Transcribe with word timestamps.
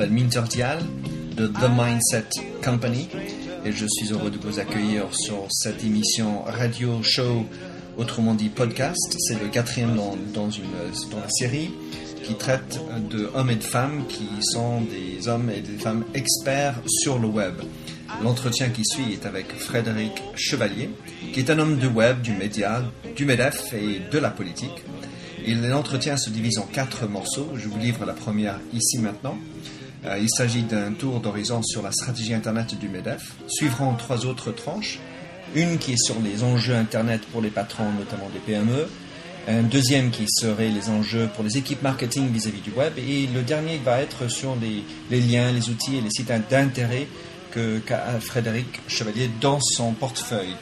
Hello, 0.00 0.08
bonjour. 0.08 0.08
Je 0.08 0.08
m'appelle 0.08 0.10
Minter 0.10 0.42
Dial 0.48 0.78
de 1.36 1.46
The 1.46 1.68
Mindset 1.76 2.28
Company 2.64 3.08
et 3.64 3.72
je 3.72 3.86
suis 3.86 4.12
heureux 4.12 4.30
de 4.30 4.38
vous 4.38 4.58
accueillir 4.58 5.14
sur 5.14 5.46
cette 5.50 5.84
émission 5.84 6.42
radio 6.42 7.02
show, 7.02 7.44
autrement 7.98 8.34
dit 8.34 8.48
podcast. 8.48 9.16
C'est 9.18 9.40
le 9.40 9.48
quatrième 9.48 9.96
dans, 9.96 10.16
dans, 10.32 10.50
une, 10.50 10.64
dans 11.10 11.20
la 11.20 11.28
série 11.28 11.70
qui 12.22 12.34
traite 12.34 12.80
de 13.10 13.30
hommes 13.34 13.50
et 13.50 13.56
de 13.56 13.62
femmes 13.62 14.06
qui 14.08 14.28
sont 14.40 14.80
des 14.82 15.28
hommes 15.28 15.50
et 15.50 15.60
des 15.60 15.78
femmes 15.78 16.04
experts 16.14 16.80
sur 16.86 17.18
le 17.18 17.28
web. 17.28 17.54
L'entretien 18.22 18.70
qui 18.70 18.84
suit 18.84 19.12
est 19.12 19.26
avec 19.26 19.52
Frédéric 19.52 20.22
Chevalier, 20.34 20.90
qui 21.32 21.40
est 21.40 21.50
un 21.50 21.58
homme 21.58 21.78
de 21.78 21.86
web, 21.88 22.22
du 22.22 22.32
média, 22.32 22.82
du 23.16 23.24
MEDEF 23.24 23.74
et 23.74 24.00
de 24.10 24.18
la 24.18 24.30
politique. 24.30 24.82
L'entretien 25.46 26.16
se 26.16 26.30
divise 26.30 26.58
en 26.58 26.66
quatre 26.66 27.06
morceaux. 27.06 27.48
Je 27.56 27.68
vous 27.68 27.78
livre 27.78 28.04
la 28.04 28.12
première 28.12 28.60
ici 28.72 28.98
maintenant. 28.98 29.38
Euh, 30.06 30.18
il 30.18 30.28
s'agit 30.30 30.62
d'un 30.62 30.92
tour 30.92 31.20
d'horizon 31.20 31.62
sur 31.62 31.82
la 31.82 31.92
stratégie 31.92 32.32
Internet 32.32 32.78
du 32.78 32.88
MEDEF. 32.88 33.34
Suivront 33.48 33.94
trois 33.94 34.24
autres 34.24 34.52
tranches. 34.52 34.98
Une 35.54 35.78
qui 35.78 35.92
est 35.92 36.02
sur 36.02 36.16
les 36.20 36.42
enjeux 36.42 36.74
Internet 36.74 37.22
pour 37.32 37.42
les 37.42 37.50
patrons, 37.50 37.90
notamment 37.92 38.30
des 38.32 38.38
PME. 38.38 38.88
Un 39.48 39.62
deuxième 39.62 40.10
qui 40.10 40.26
serait 40.28 40.68
les 40.68 40.88
enjeux 40.88 41.28
pour 41.34 41.44
les 41.44 41.58
équipes 41.58 41.82
marketing 41.82 42.30
vis-à-vis 42.30 42.60
du 42.60 42.70
web. 42.70 42.92
Et 42.98 43.26
le 43.26 43.42
dernier 43.42 43.78
va 43.78 44.00
être 44.00 44.28
sur 44.28 44.56
les, 44.56 45.20
liens, 45.20 45.52
les 45.52 45.68
outils 45.68 45.96
et 45.96 46.00
les 46.00 46.10
sites 46.10 46.32
d'intérêt 46.50 47.06
que 47.50 47.78
qu'a 47.78 48.20
Frédéric 48.20 48.80
Chevalier 48.86 49.28
dans 49.40 49.58
son 49.60 49.92
portefeuille. 49.92 50.54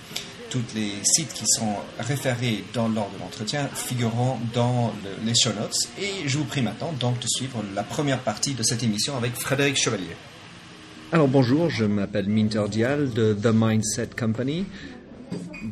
Tous 0.50 0.62
les 0.74 0.92
sites 1.02 1.32
qui 1.34 1.44
sont 1.46 1.74
référés 1.98 2.64
dans 2.72 2.88
l'ordre 2.88 3.14
de 3.14 3.20
l'entretien 3.20 3.68
figureront 3.68 4.38
dans 4.54 4.94
le, 5.04 5.27
les 5.27 5.34
show 5.34 5.50
notes. 5.52 5.77
Et 6.00 6.27
je 6.27 6.38
vous 6.38 6.44
prie 6.44 6.62
maintenant 6.62 6.92
donc 6.98 7.20
de 7.20 7.27
suivre 7.28 7.62
la 7.74 7.82
première 7.82 8.20
partie 8.20 8.54
de 8.54 8.62
cette 8.62 8.82
émission 8.82 9.16
avec 9.16 9.34
Frédéric 9.34 9.76
Chevalier. 9.76 10.16
Alors 11.10 11.28
bonjour, 11.28 11.70
je 11.70 11.84
m'appelle 11.86 12.28
Minter 12.28 12.64
Dial 12.70 13.10
de 13.12 13.32
The 13.34 13.50
Mindset 13.52 14.10
Company, 14.19 14.66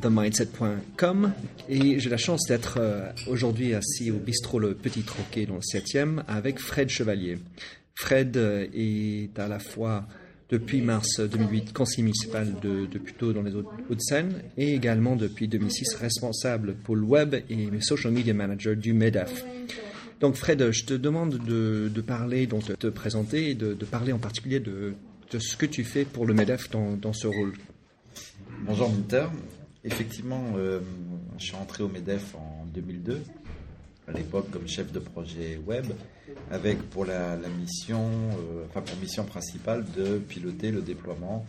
themindset.com, 0.01 1.33
et 1.69 1.99
j'ai 1.99 2.09
la 2.09 2.17
chance 2.17 2.47
d'être 2.49 2.79
euh, 2.79 3.11
aujourd'hui 3.29 3.75
assis 3.75 4.11
au 4.11 4.17
bistrot 4.17 4.59
Le 4.59 4.75
Petit 4.75 5.03
Troquet 5.03 5.45
dans 5.45 5.57
le 5.57 5.61
7e 5.61 6.23
avec 6.27 6.59
Fred 6.59 6.89
Chevalier. 6.89 7.39
Fred 7.95 8.37
euh, 8.39 8.67
est 8.75 9.39
à 9.39 9.49
la 9.49 9.59
fois 9.59 10.07
depuis 10.51 10.81
mars 10.81 11.21
2008 11.21 11.73
conseiller 11.73 12.05
municipal 12.05 12.55
de, 12.63 12.87
de 12.87 13.33
dans 13.33 13.43
les 13.43 13.55
Hauts-de-Seine 13.55 14.43
et 14.57 14.75
également 14.75 15.17
depuis 15.17 15.49
2006 15.49 15.95
responsable 15.95 16.75
pour 16.85 16.95
le 16.95 17.03
web 17.03 17.35
et 17.35 17.81
social 17.81 18.13
media 18.13 18.33
manager 18.33 18.77
du 18.77 18.93
MEDEF. 18.93 19.45
Donc 20.21 20.37
Fred, 20.37 20.71
je 20.71 20.85
te 20.85 20.95
demande 20.95 21.39
de, 21.39 22.01
parler, 22.01 22.47
donc 22.47 22.67
de 22.67 22.75
te 22.75 22.87
présenter 22.87 23.51
et 23.51 23.55
de, 23.55 23.75
parler 23.85 24.13
en 24.13 24.19
particulier 24.19 24.61
de, 24.61 24.95
ce 25.39 25.57
que 25.57 25.67
tu 25.67 25.85
fais 25.85 26.05
pour 26.05 26.27
le 26.27 26.35
MEDEF 26.35 26.71
dans, 26.71 27.13
ce 27.13 27.27
rôle. 27.27 27.53
Bonjour 28.63 28.91
Minter. 28.91 29.27
Effectivement, 29.85 30.55
euh, 30.57 30.81
je 31.39 31.47
suis 31.47 31.55
entré 31.55 31.83
au 31.83 31.89
MEDEF 31.89 32.35
en 32.35 32.67
2002 32.75 33.21
à 34.09 34.13
l'époque 34.13 34.51
comme 34.51 34.69
chef 34.69 34.93
de 34.93 34.99
projet 34.99 35.59
web, 35.67 35.87
avec 36.51 36.79
pour 36.91 37.05
la, 37.05 37.37
mission, 37.59 38.09
euh, 38.09 38.65
enfin 38.67 38.83
pour 38.83 38.97
mission 38.99 39.25
principale 39.25 39.85
de 39.97 40.19
piloter 40.19 40.71
le 40.71 40.83
déploiement 40.83 41.45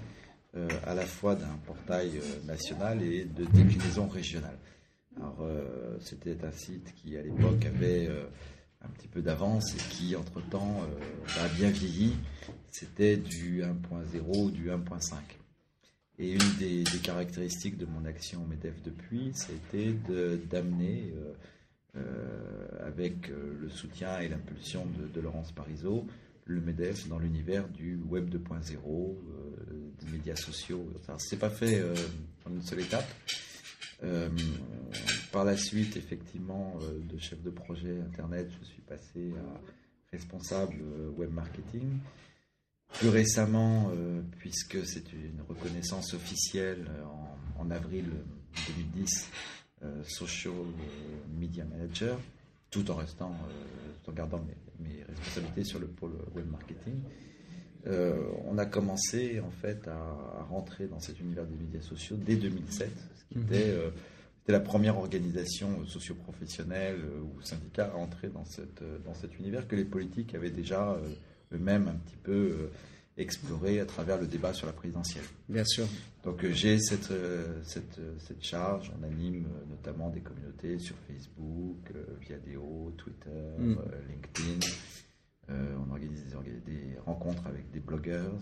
euh, 0.55 0.67
à 0.86 0.95
la 0.95 1.05
fois 1.05 1.36
d'un 1.36 1.58
portail 1.66 2.11
euh, 2.17 2.45
national 2.48 3.04
et 3.04 3.26
de 3.26 3.45
déclinaison 3.45 4.08
régionale. 4.08 4.58
Alors 5.17 5.49
c'était 5.99 6.37
un 6.45 6.52
site 6.52 6.93
qui 6.93 7.17
à 7.17 7.23
l'époque 7.23 7.65
avait 7.65 8.08
un 8.86 8.87
petit 8.89 9.08
peu 9.08 9.23
d'avance 9.23 9.73
et 9.73 9.80
qui 9.89 10.15
entre-temps 10.15 10.82
a 11.39 11.48
bien 11.55 11.71
vieilli. 11.71 12.15
C'était 12.70 13.17
du 13.17 13.64
1.0 13.64 14.52
du 14.52 14.70
1.5. 14.70 15.15
Et 16.20 16.33
une 16.33 16.55
des, 16.59 16.83
caractéristiques 17.02 17.80
de 17.80 17.87
mon 17.87 18.05
action 18.05 18.43
au 18.43 18.45
MEDEF 18.45 18.80
depuis, 18.83 19.32
c'était 19.33 19.95
d'amener 20.52 21.11
avec 22.85 23.30
euh, 23.30 23.58
le 23.61 23.69
soutien 23.69 24.19
et 24.19 24.30
l'impulsion 24.30 24.85
de, 25.13 25.21
Laurence 25.21 25.52
Parisot, 25.52 26.05
le 26.45 26.61
MEDEF 26.61 27.08
dans 27.08 27.19
l'univers 27.19 27.67
du 27.67 27.99
web 28.09 28.30
2.0, 28.30 28.75
euh, 28.75 29.15
des 30.02 30.11
médias 30.11 30.35
sociaux. 30.35 30.87
C'est 31.17 31.39
pas 31.39 31.49
fait 31.49 31.83
en 32.45 32.52
une 32.52 32.61
seule 32.61 32.81
étape. 32.81 33.08
Euh, 34.03 34.30
par 35.31 35.43
la 35.43 35.58
suite, 35.58 35.97
effectivement, 35.97 36.77
euh, 36.81 36.99
de 37.11 37.17
chef 37.17 37.41
de 37.41 37.49
projet 37.49 37.99
Internet, 38.02 38.49
je 38.59 38.65
suis 38.65 38.81
passé 38.81 39.33
à 39.35 40.11
responsable 40.11 40.75
euh, 40.81 41.09
web 41.17 41.33
marketing. 41.33 41.97
Plus 42.93 43.09
récemment, 43.09 43.91
puisque 44.39 44.85
c'est 44.85 45.11
une 45.11 45.41
reconnaissance 45.49 46.14
officielle 46.14 46.89
en, 47.59 47.69
avril 47.69 48.05
2010, 48.95 49.29
euh, 49.29 49.57
social 50.04 50.54
media 51.39 51.64
manager, 51.65 52.20
tout 52.70 52.89
en 52.92 52.95
restant, 52.95 53.32
euh, 53.32 53.93
tout 54.04 54.11
en 54.11 54.14
gardant 54.14 54.39
mes, 54.39 54.88
mes, 54.88 55.04
responsabilités 55.04 55.64
sur 55.64 55.80
le 55.80 55.88
pôle 55.88 56.14
web 56.36 56.49
marketing. 56.49 56.95
Euh, 57.86 58.15
on 58.45 58.58
a 58.58 58.65
commencé 58.65 59.39
en 59.39 59.52
fait 59.52 59.88
à, 59.88 60.39
à, 60.39 60.43
rentrer 60.43 60.88
dans 60.88 60.99
cet 60.99 61.20
univers 61.20 61.45
des 61.45 61.55
médias 61.55 61.82
sociaux 61.82 62.17
dès 62.17 62.36
2007, 62.36 62.89
ce 62.89 63.23
qui 63.26 63.39
était, 63.39 63.70
euh, 63.70 63.89
était, 64.43 64.52
la 64.52 64.60
première 64.60 64.98
organisation 64.98 65.86
socio-professionnelle 65.86 66.99
ou 67.23 67.42
syndicat 67.42 67.92
à 67.94 67.98
entrer 67.98 68.27
dans, 68.27 68.45
cette, 68.45 68.83
dans 69.05 69.14
cet 69.14 69.39
univers 69.39 69.67
que 69.67 69.76
les 69.76 69.86
politiques 69.86 70.36
avaient 70.36 70.52
déjà 70.52 70.99
eux-mêmes 71.54 71.88
un 71.88 71.95
petit 71.95 72.17
peu 72.17 72.70
explorer 73.17 73.80
à 73.80 73.86
travers 73.86 74.20
le 74.20 74.28
débat 74.28 74.54
sur 74.54 74.67
la 74.67 74.73
présidentielle. 74.73 75.23
Bien 75.50 75.66
sûr. 75.66 75.88
Donc 76.23 76.44
euh, 76.44 76.52
j'ai 76.54 76.80
cette, 76.80 77.11
euh, 77.11 77.61
cette, 77.64 78.00
cette, 78.20 78.44
charge, 78.44 78.92
on 79.00 79.04
anime 79.04 79.45
euh, 79.45 79.66
notamment 79.70 80.10
des 80.10 80.22
communautés 80.22 80.78
sur 80.78 80.95
Facebook, 81.08 81.92
Viadeo, 82.22 82.94
Twitter, 82.98 83.30
mm. 83.58 83.76
LinkedIn, 84.10 84.67
on 85.50 85.92
organise 85.92 86.23
des, 86.26 86.72
des, 86.73 87.00
rencontres 87.06 87.48
avec 87.48 87.72
des 87.72 87.80
blogueurs. 87.80 88.33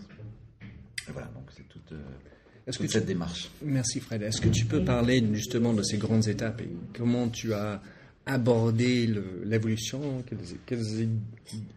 Et 1.08 1.12
voilà, 1.12 1.28
donc 1.28 1.48
c'est 1.56 1.66
toute, 1.68 1.84
toute 1.86 2.78
que 2.78 2.88
cette 2.88 3.02
tu... 3.02 3.08
démarche. 3.08 3.48
Merci 3.62 4.00
Fred. 4.00 4.22
Est-ce 4.22 4.40
que 4.40 4.48
tu 4.48 4.64
peux 4.64 4.84
parler 4.84 5.24
justement 5.32 5.72
de 5.72 5.82
ces 5.82 5.98
grandes 5.98 6.26
étapes 6.26 6.60
et 6.60 6.68
comment 6.94 7.28
tu 7.28 7.54
as 7.54 7.80
aborder 8.26 9.08
l'évolution 9.44 10.24
quelles, 10.28 10.58
quelles, 10.66 11.08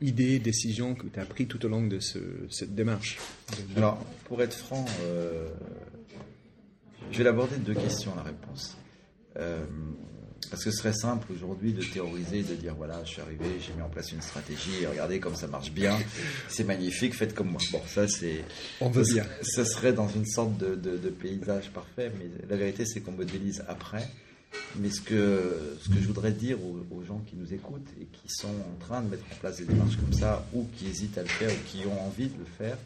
idées, 0.02 0.40
décisions 0.40 0.96
que 0.96 1.06
tu 1.08 1.20
as 1.20 1.26
prises 1.26 1.48
tout 1.48 1.64
au 1.66 1.70
long 1.70 1.86
de 1.86 2.00
ce, 2.00 2.20
cette 2.50 2.74
démarche? 2.74 3.20
Alors, 3.78 4.04
pour 4.26 4.42
être 4.42 4.56
franc, 4.56 4.86
euh, 5.04 5.48
je 7.12 7.20
vais 7.20 7.24
l'aborder 7.24 7.58
de 7.58 7.64
deux 7.64 7.76
questions, 7.76 8.14
la 8.16 8.24
réponse. 8.24 8.78
Euh, 9.38 9.64
parce 10.50 10.64
que 10.64 10.72
ce 10.72 10.78
serait 10.78 10.94
simple 10.94 11.32
aujourd'hui 11.32 11.74
de 11.74 11.84
théoriser, 11.84 12.42
de 12.42 12.56
dire 12.56 12.74
voilà, 12.74 13.04
je 13.04 13.10
suis 13.12 13.22
arrivé, 13.22 13.46
j'ai 13.60 13.74
mis 13.74 13.84
en 13.84 13.90
place 13.90 14.12
une 14.12 14.22
stratégie, 14.22 14.86
regardez 14.90 15.20
comme 15.20 15.36
ça 15.36 15.46
marche 15.46 15.72
bien, 15.72 15.96
c'est 16.48 16.64
magnifique, 16.64 17.14
faites 17.14 17.36
comme 17.36 17.52
moi. 17.52 17.62
Bon, 17.72 17.82
ça 17.86 18.08
c'est. 18.08 18.44
On 18.82 18.90
veut 18.90 19.04
bien. 19.04 19.26
Ça 19.44 19.64
serait 19.64 19.94
dans 19.94 20.08
une 20.08 20.26
sorte 20.26 20.58
de, 20.58 20.74
de, 20.74 20.98
de 20.98 21.10
paysage 21.10 21.70
parfait, 21.70 22.12
mais 22.18 22.32
la 22.50 22.56
vérité 22.56 22.86
c'est 22.86 23.02
qu'on 23.02 23.12
modélise 23.12 23.64
après. 23.68 24.10
Mais 24.78 24.90
ce 24.90 25.02
que, 25.02 25.78
ce 25.82 25.90
que 25.90 26.00
je 26.00 26.08
voudrais 26.08 26.32
dire 26.32 26.58
aux, 26.64 26.96
aux, 26.96 27.04
gens 27.04 27.22
qui 27.28 27.36
nous 27.36 27.54
écoutent 27.54 27.90
et 28.00 28.06
qui 28.06 28.30
sont 28.30 28.48
en 28.48 28.80
train 28.80 29.02
de 29.02 29.10
mettre 29.10 29.24
en 29.32 29.36
place 29.36 29.58
des 29.58 29.66
démarches 29.66 29.98
comme 29.98 30.14
ça, 30.14 30.46
ou 30.54 30.68
qui 30.76 30.88
hésitent 30.88 31.18
à 31.18 31.24
le 31.24 31.28
faire, 31.28 31.52
ou 31.52 31.68
qui 31.68 31.86
ont 31.86 32.06
envie 32.06 32.28
de 32.28 32.38
le 32.38 32.46
faire, 32.46 32.78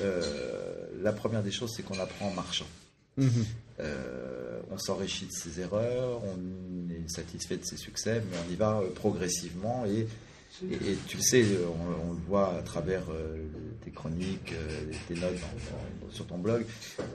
euh, 0.00 0.86
la 1.02 1.12
première 1.12 1.42
des 1.42 1.52
choses, 1.52 1.72
c'est 1.76 1.82
qu'on 1.82 1.98
apprend 1.98 2.28
en 2.28 2.34
marchant. 2.34 2.66
Mmh. 3.16 3.28
Euh, 3.80 4.60
on 4.70 4.78
s'enrichit 4.78 5.26
de 5.26 5.32
ses 5.32 5.60
erreurs, 5.60 6.20
on 6.24 6.90
est 6.90 7.08
satisfait 7.08 7.56
de 7.56 7.64
ses 7.64 7.76
succès, 7.76 8.22
mais 8.30 8.36
on 8.46 8.52
y 8.52 8.56
va 8.56 8.78
euh, 8.78 8.90
progressivement 8.90 9.84
et 9.86 10.08
et, 10.62 10.74
et, 10.74 10.96
tu 11.08 11.16
le 11.16 11.22
sais, 11.22 11.44
on, 11.66 12.10
on, 12.10 12.12
le 12.12 12.20
voit 12.28 12.54
à 12.54 12.62
travers 12.62 13.02
euh, 13.10 13.44
tes 13.84 13.90
chroniques, 13.90 14.52
euh, 14.52 14.92
tes 15.08 15.14
notes 15.14 15.34
dans, 15.34 16.06
dans, 16.06 16.12
sur 16.12 16.26
ton 16.26 16.38
blog, 16.38 16.64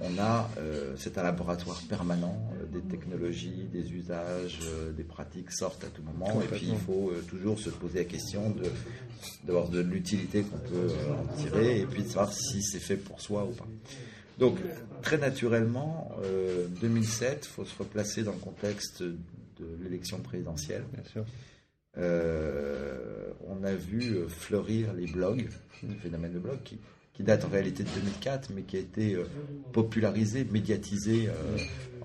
on 0.01 0.17
a, 0.19 0.49
euh, 0.57 0.93
c'est 0.97 1.17
un 1.17 1.23
laboratoire 1.23 1.81
permanent, 1.87 2.37
des 2.71 2.81
technologies, 2.81 3.67
des 3.71 3.91
usages, 3.93 4.59
des 4.95 5.03
pratiques 5.03 5.51
sortent 5.51 5.83
à 5.85 5.87
tout 5.87 6.01
moment, 6.01 6.41
et 6.41 6.45
puis 6.45 6.67
il 6.69 6.77
faut 6.77 7.13
toujours 7.27 7.59
se 7.59 7.69
poser 7.69 7.99
la 7.99 8.05
question 8.05 8.49
de 8.49 8.65
d'avoir 9.43 9.67
de 9.67 9.81
l'utilité 9.81 10.43
qu'on 10.43 10.57
peut 10.57 10.89
en 11.11 11.37
tirer, 11.37 11.81
et 11.81 11.85
puis 11.85 12.03
de 12.03 12.07
savoir 12.07 12.31
si 12.31 12.61
c'est 12.61 12.79
fait 12.79 12.95
pour 12.95 13.19
soi 13.19 13.45
ou 13.45 13.53
pas. 13.53 13.67
Donc, 14.37 14.57
très 15.01 15.17
naturellement, 15.17 16.11
2007, 16.81 17.41
il 17.43 17.47
faut 17.47 17.65
se 17.65 17.77
replacer 17.77 18.23
dans 18.23 18.31
le 18.31 18.37
contexte 18.37 19.03
de 19.03 19.15
l'élection 19.83 20.19
présidentielle. 20.19 20.83
Bien 20.93 21.03
sûr. 21.11 21.25
Euh, 21.97 23.31
on 23.47 23.63
a 23.63 23.73
vu 23.73 24.17
fleurir 24.27 24.93
les 24.93 25.07
blogs, 25.07 25.49
le 25.83 25.95
phénomène 25.95 26.33
de 26.33 26.39
blog 26.39 26.59
qui, 26.63 26.77
qui, 27.13 27.23
date 27.23 27.45
en 27.45 27.49
réalité 27.49 27.83
de 27.83 27.89
2004, 27.89 28.51
mais 28.55 28.61
qui 28.61 28.77
a 28.77 28.79
été 28.79 29.15
euh, 29.15 29.23
popularisé, 29.73 30.45
médiatisé 30.45 31.27
euh, 31.27 31.57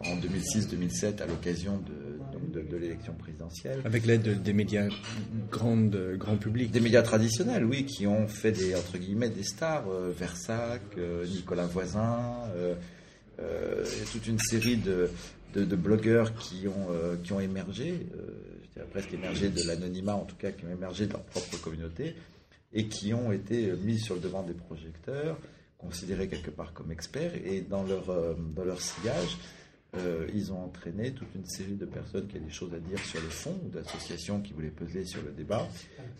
en 0.07 0.17
2006-2007 0.17 1.23
à 1.23 1.27
l'occasion 1.27 1.79
de, 1.79 2.39
de, 2.39 2.63
de, 2.63 2.69
de 2.69 2.77
l'élection 2.77 3.13
présidentielle. 3.15 3.81
Avec 3.85 4.07
l'aide 4.07 4.43
des 4.43 4.53
médias 4.53 4.89
grande, 5.51 6.15
grand 6.17 6.37
public. 6.37 6.71
Des 6.71 6.81
médias 6.81 7.03
traditionnels, 7.03 7.65
oui, 7.65 7.85
qui 7.85 8.07
ont 8.07 8.27
fait 8.27 8.53
des, 8.53 8.75
entre 8.75 8.99
guillemets, 8.99 9.31
des 9.31 9.45
stars. 9.45 9.89
Versac, 10.19 10.83
Nicolas 11.27 11.67
Voisin, 11.67 12.33
toute 14.13 14.27
une 14.27 14.39
série 14.39 14.79
de, 14.79 15.11
de, 15.55 15.77
blogueurs 15.77 16.35
qui 16.35 16.67
ont, 16.67 16.89
qui 17.23 17.33
ont 17.33 17.41
émergé, 17.41 18.07
je 18.75 18.81
dirais 18.81 18.91
presque 18.91 19.15
émergé 19.15 19.51
de 19.51 19.63
l'anonymat, 19.63 20.17
en 20.17 20.25
tout 20.25 20.37
cas, 20.37 20.51
qui 20.51 20.65
ont 20.65 20.71
émergé 20.71 21.07
de 21.07 21.13
leur 21.13 21.23
propre 21.23 21.57
communauté 21.61 22.17
et 22.73 22.89
qui 22.89 23.15
ont 23.15 23.31
été 23.31 23.73
mis 23.73 24.01
sur 24.01 24.17
le 24.17 24.21
devant 24.21 24.43
des 24.43 24.55
projecteurs, 24.55 25.39
considérés 25.79 26.29
quelque 26.29 26.51
part 26.51 26.73
comme 26.73 26.91
experts, 26.91 27.35
et 27.45 27.61
dans 27.61 27.85
leur, 27.85 28.11
euh, 28.11 28.35
dans 28.35 28.65
leur 28.65 28.81
sillage, 28.81 29.39
euh, 29.97 30.27
ils 30.35 30.53
ont 30.53 30.65
entraîné 30.65 31.13
toute 31.13 31.33
une 31.37 31.47
série 31.47 31.77
de 31.77 31.87
personnes 31.87 32.27
qui 32.27 32.37
avaient 32.37 32.47
des 32.47 32.53
choses 32.53 32.75
à 32.75 32.81
dire 32.81 32.99
sur 32.99 33.21
le 33.21 33.29
fond, 33.29 33.57
ou 33.65 33.69
d'associations 33.69 34.41
qui 34.41 34.53
voulaient 34.53 34.71
peser 34.71 35.05
sur 35.05 35.23
le 35.23 35.31
débat, 35.31 35.69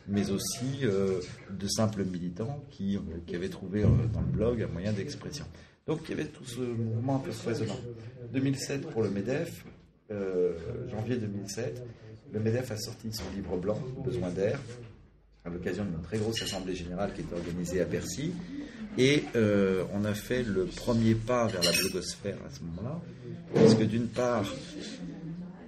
mais 0.07 0.31
aussi 0.31 0.81
euh, 0.85 1.21
de 1.51 1.67
simples 1.67 2.05
militants 2.05 2.65
qui, 2.71 2.99
qui 3.27 3.35
avaient 3.35 3.49
trouvé 3.49 3.83
dans 3.83 4.21
le 4.21 4.27
blog 4.27 4.63
un 4.63 4.69
moyen 4.69 4.93
d'expression. 4.93 5.47
Donc 5.89 6.03
il 6.05 6.11
y 6.11 6.21
avait 6.21 6.31
tout 6.31 6.45
ce 6.45 6.61
mouvement 6.61 7.17
un 7.17 7.21
peu 7.21 7.33
foisonnant. 7.33 7.79
2007 8.33 8.91
pour 8.91 9.03
le 9.03 9.11
MEDEF, 9.11 9.65
janvier 10.89 11.17
2007, 11.17 11.83
le 12.35 12.41
MEDEF 12.41 12.73
a 12.73 12.77
sorti 12.77 13.13
son 13.13 13.25
livre 13.35 13.57
blanc, 13.57 13.81
Besoin 14.05 14.31
d'air, 14.31 14.61
à 15.45 15.51
l'occasion 15.51 15.85
d'une 15.85 16.03
très 16.03 16.19
grosse 16.19 16.43
assemblée 16.43 16.75
générale 16.75 17.13
qui 17.15 17.21
était 17.21 17.35
organisée 17.35 17.81
à 17.81 17.85
Bercy. 17.85 18.33
Et 18.99 19.25
euh, 19.37 19.85
on 19.93 20.05
a 20.05 20.15
fait 20.15 20.43
le 20.43 20.67
premier 20.67 21.15
pas 21.15 21.47
vers 21.47 21.63
la 21.63 21.71
blogosphère 21.71 22.37
à 22.47 22.53
ce 22.53 22.61
moment-là, 22.65 23.01
parce 23.55 23.75
que 23.75 23.85
d'une 23.85 24.09
part, 24.09 24.53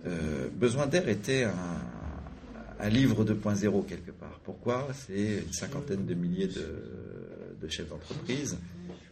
euh, 0.07 0.49
Besoin 0.55 0.87
d'air 0.87 1.09
était 1.09 1.45
un, 1.45 2.89
livre 2.89 3.25
2.0 3.25 3.87
quelque 3.87 4.11
part. 4.11 4.41
Pourquoi? 4.45 4.89
C'est 5.07 5.45
une 5.47 5.53
cinquantaine 5.53 6.05
de 6.05 6.15
milliers 6.15 6.49
de, 6.49 7.69
chefs 7.69 7.89
d'entreprise 7.89 8.57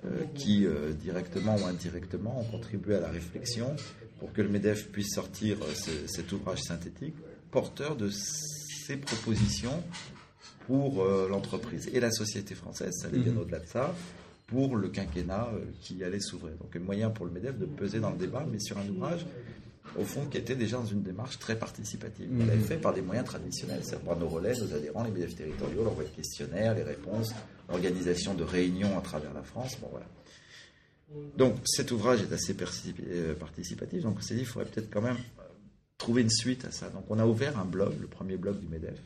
euh, 0.04 0.24
qui, 0.34 0.66
directement 1.00 1.56
ou 1.56 1.66
indirectement, 1.66 2.40
ont 2.40 2.44
contribué 2.44 2.96
à 2.96 3.00
la 3.00 3.08
réflexion 3.08 3.74
pour 4.20 4.32
que 4.32 4.42
le 4.42 4.48
MEDEF 4.48 4.90
puisse 4.90 5.14
sortir 5.14 5.58
cet 6.06 6.30
ouvrage 6.32 6.60
synthétique 6.60 7.14
porteur 7.54 7.94
de 7.94 8.10
ces 8.10 8.96
propositions 8.96 9.80
pour 10.66 11.02
euh, 11.02 11.28
l'entreprise 11.28 11.88
et 11.92 12.00
la 12.00 12.10
société 12.10 12.56
française, 12.56 12.92
ça 13.00 13.06
allait 13.06 13.20
bien 13.20 13.32
mhm. 13.32 13.42
au-delà 13.42 13.60
de 13.60 13.66
ça, 13.66 13.94
pour 14.48 14.76
le 14.76 14.88
quinquennat 14.88 15.50
euh, 15.54 15.60
qui 15.80 16.02
allait 16.02 16.18
s'ouvrir. 16.18 16.56
Donc 16.56 16.74
un 16.74 16.80
moyen 16.80 17.10
pour 17.10 17.26
le 17.26 17.32
MEDEF 17.32 17.56
de 17.56 17.66
peser 17.66 18.00
dans 18.00 18.10
le 18.10 18.16
débat, 18.16 18.44
mais 18.50 18.58
sur 18.58 18.76
un 18.76 18.88
ouvrage, 18.88 19.24
au 19.96 20.02
fond, 20.02 20.26
qui 20.26 20.38
était 20.38 20.56
déjà 20.56 20.78
dans 20.78 20.84
une 20.86 21.02
démarche 21.02 21.38
très 21.38 21.56
participative. 21.56 22.28
On 22.34 22.38
l'avait 22.44 22.56
mhm. 22.56 22.64
fait 22.64 22.76
par 22.76 22.92
des 22.92 23.02
moyens 23.02 23.26
traditionnels, 23.26 23.84
c'est-à-dire 23.84 24.06
par 24.06 24.18
nos 24.18 24.28
relais, 24.28 24.54
nos 24.58 24.74
adhérents, 24.74 25.04
les 25.04 25.12
MEDEF 25.12 25.36
territoriaux, 25.36 25.84
l'envoi 25.84 26.02
de 26.02 26.08
questionnaires, 26.08 26.74
les 26.74 26.82
réponses, 26.82 27.32
l'organisation 27.68 28.34
de 28.34 28.42
réunions 28.42 28.98
à 28.98 29.00
travers 29.00 29.32
la 29.32 29.44
France. 29.44 29.78
Bon, 29.80 29.88
voilà. 29.92 30.06
Donc 31.36 31.56
cet 31.64 31.92
ouvrage 31.92 32.22
est 32.22 32.32
assez 32.32 32.56
euh, 33.08 33.34
participatif, 33.34 34.02
donc 34.02 34.16
on 34.18 34.20
s'est 34.20 34.34
dit 34.34 34.40
qu'il 34.40 34.48
faudrait 34.48 34.68
peut-être 34.68 34.90
quand 34.90 35.02
même 35.02 35.18
trouver 35.99 36.23
une 36.23 36.31
suite 36.31 36.64
à 36.64 36.70
ça. 36.70 36.88
Donc 36.91 37.05
on 37.08 37.19
a 37.19 37.26
ouvert 37.26 37.58
un 37.58 37.64
blog, 37.64 37.94
le 38.00 38.06
premier 38.06 38.37
blog 38.37 38.58
du 38.58 38.67
MEDEF, 38.69 39.00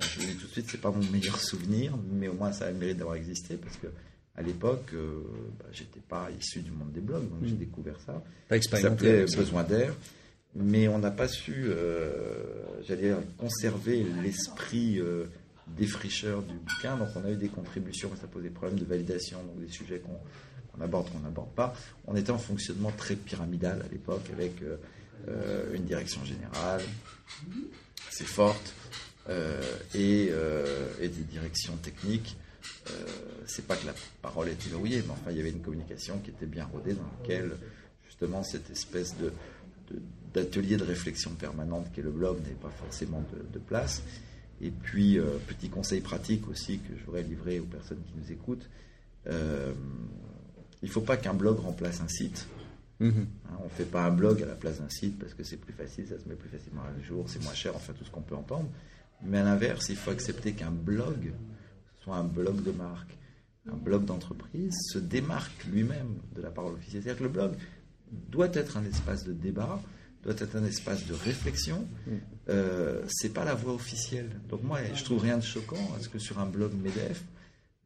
je 0.00 0.20
vous 0.20 0.26
dis 0.26 0.34
tout 0.34 0.46
de 0.46 0.52
suite, 0.52 0.66
c'est 0.70 0.80
pas 0.80 0.90
mon 0.90 1.04
meilleur 1.10 1.38
souvenir, 1.40 1.96
mais 2.12 2.28
au 2.28 2.34
moins 2.34 2.52
ça 2.52 2.66
a 2.66 2.70
le 2.70 2.76
mérite 2.76 2.98
d'avoir 2.98 3.16
existé 3.16 3.56
parce 3.56 3.76
que 3.76 3.88
à 4.36 4.42
l'époque, 4.42 4.90
euh, 4.94 5.22
bah, 5.58 5.66
j'étais 5.72 6.00
pas 6.00 6.28
issu 6.38 6.60
du 6.60 6.70
monde 6.70 6.92
des 6.92 7.00
blogs, 7.00 7.28
donc 7.28 7.40
j'ai 7.44 7.54
mm. 7.54 7.58
découvert 7.58 7.96
ça. 8.06 8.22
Pas 8.48 8.60
ça 8.62 8.76
s'appelait 8.78 9.24
Besoin 9.24 9.64
d'air, 9.64 9.94
mais 10.54 10.88
on 10.88 10.98
n'a 10.98 11.10
pas 11.10 11.28
su, 11.28 11.64
euh, 11.66 12.62
j'allais 12.86 13.08
dire, 13.08 13.18
conserver 13.36 14.06
l'esprit 14.22 14.98
euh, 14.98 15.26
défricheur 15.66 16.42
du 16.42 16.54
bouquin. 16.54 16.96
Donc 16.96 17.08
on 17.16 17.24
a 17.24 17.30
eu 17.30 17.36
des 17.36 17.48
contributions, 17.48 18.10
ça 18.20 18.28
posait 18.28 18.50
problème 18.50 18.78
de 18.78 18.84
validation, 18.84 19.42
donc 19.42 19.60
des 19.60 19.72
sujets 19.72 20.00
qu'on 20.00 20.80
aborde, 20.80 21.10
qu'on 21.10 21.20
n'aborde 21.20 21.50
pas. 21.50 21.74
On 22.06 22.16
était 22.16 22.30
en 22.30 22.38
fonctionnement 22.38 22.92
très 22.96 23.16
pyramidal 23.16 23.82
à 23.82 23.92
l'époque, 23.92 24.24
avec 24.32 24.62
une 25.74 25.84
direction 25.84 26.24
générale 26.24 26.82
assez 28.08 28.24
forte, 28.24 28.74
euh, 29.28 29.62
euh, 29.94 30.88
et, 31.00 31.08
des 31.08 31.22
directions 31.24 31.76
techniques. 31.76 32.36
Euh, 32.88 32.92
c'est 33.46 33.66
pas 33.66 33.76
que 33.76 33.86
la 33.86 33.94
parole 34.22 34.48
était 34.48 34.70
verrouillée, 34.70 35.02
mais 35.06 35.12
enfin 35.12 35.30
il 35.30 35.36
y 35.36 35.40
avait 35.40 35.50
une 35.50 35.60
communication 35.60 36.18
qui 36.18 36.30
était 36.30 36.46
bien 36.46 36.64
rodée 36.64 36.94
dans 36.94 37.08
laquelle 37.20 37.52
justement 38.06 38.42
cette 38.42 38.70
espèce 38.70 39.14
de, 39.18 39.32
d'atelier 40.32 40.76
de, 40.76 40.84
réflexion 40.84 41.30
permanente 41.32 41.86
qu'est 41.94 42.02
le 42.02 42.10
blog 42.10 42.40
n'avait 42.42 42.54
pas 42.54 42.70
forcément 42.70 43.22
de, 43.52 43.58
place. 43.58 44.02
Et 44.62 44.70
puis, 44.70 45.18
petit 45.46 45.68
conseil 45.68 46.00
pratique 46.00 46.48
aussi 46.48 46.78
que 46.78 46.96
je 46.98 47.04
voudrais 47.04 47.22
livrer 47.22 47.60
aux 47.60 47.64
personnes 47.64 48.02
qui 48.06 48.12
nous 48.16 48.32
écoutent. 48.32 48.68
il 49.26 49.32
ne 50.82 50.88
faut 50.88 51.00
pas 51.00 51.16
qu'un 51.16 51.34
blog 51.34 51.60
remplace 51.60 52.00
un 52.00 52.08
site. 52.08 52.46
Mm-hmm. 53.00 53.26
Hein, 53.48 53.56
on 53.60 53.64
ne 53.64 53.70
fait 53.70 53.84
pas 53.84 54.04
un 54.04 54.10
blog 54.10 54.42
à 54.42 54.46
la 54.46 54.54
place 54.54 54.80
d'un 54.80 54.88
site 54.88 55.18
parce 55.18 55.34
que 55.34 55.42
c'est 55.42 55.56
plus 55.56 55.72
facile, 55.72 56.06
ça 56.06 56.18
se 56.18 56.28
met 56.28 56.34
plus 56.34 56.50
facilement 56.50 56.82
à 56.82 57.02
jour, 57.02 57.24
c'est 57.28 57.42
moins 57.42 57.54
cher, 57.54 57.74
enfin 57.74 57.92
tout 57.92 58.04
ce 58.04 58.10
qu'on 58.10 58.20
peut 58.20 58.34
entendre. 58.34 58.68
Mais 59.22 59.38
à 59.38 59.44
l'inverse, 59.44 59.88
il 59.88 59.96
faut 59.96 60.10
accepter 60.10 60.52
qu'un 60.52 60.70
blog 60.70 61.32
soit 62.02 62.16
un 62.16 62.24
blog 62.24 62.62
de 62.62 62.72
marque, 62.72 63.16
un 63.70 63.76
blog 63.76 64.04
d'entreprise, 64.04 64.74
se 64.92 64.98
démarque 64.98 65.64
lui-même 65.66 66.16
de 66.34 66.42
la 66.42 66.50
parole 66.50 66.74
officielle. 66.74 67.02
C'est-à-dire 67.02 67.18
que 67.18 67.24
le 67.24 67.28
blog 67.30 67.52
doit 68.10 68.50
être 68.52 68.76
un 68.76 68.84
espace 68.84 69.24
de 69.24 69.32
débat, 69.32 69.80
doit 70.22 70.34
être 70.38 70.56
un 70.56 70.64
espace 70.64 71.06
de 71.06 71.14
réflexion. 71.14 71.86
Euh, 72.48 73.02
c'est 73.08 73.32
pas 73.32 73.44
la 73.44 73.54
voix 73.54 73.74
officielle. 73.74 74.30
Donc 74.48 74.62
moi, 74.62 74.78
je 74.94 75.04
trouve 75.04 75.22
rien 75.22 75.36
de 75.36 75.42
choquant 75.42 75.94
à 75.96 76.02
ce 76.02 76.08
que 76.08 76.18
sur 76.18 76.38
un 76.38 76.46
blog 76.46 76.72
MEDEF, 76.74 77.22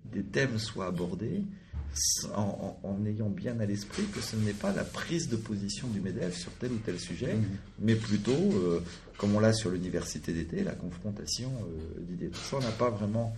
des 0.05 0.23
thèmes 0.23 0.59
soient 0.59 0.87
abordés 0.87 1.43
en, 2.35 3.05
ayant 3.06 3.29
bien 3.29 3.58
à 3.61 3.67
l'esprit 3.67 4.05
que 4.05 4.20
ce 4.20 4.37
n'est 4.37 4.52
pas 4.52 4.73
la 4.73 4.85
prise 4.85 5.29
de 5.29 5.37
position 5.37 5.88
du 5.88 6.00
MEDEF 6.00 6.37
sur 6.37 6.52
tel 6.52 6.73
ou 6.73 6.79
tel 6.79 6.99
sujet, 6.99 7.35
mhm. 7.35 7.44
mais 7.81 7.94
plutôt, 7.94 8.32
euh, 8.32 8.82
comme 9.17 9.35
on 9.35 9.41
l'a 9.41 9.52
sur 9.52 9.70
l'université 9.70 10.32
d'été, 10.32 10.64
la 10.64 10.75
confrontation 10.75 11.50
euh, 11.50 12.00
d'idées. 12.00 12.31
Ça, 12.35 12.56
on 12.56 12.61
n'a 12.61 12.70
pas 12.70 12.91
vraiment 12.91 13.35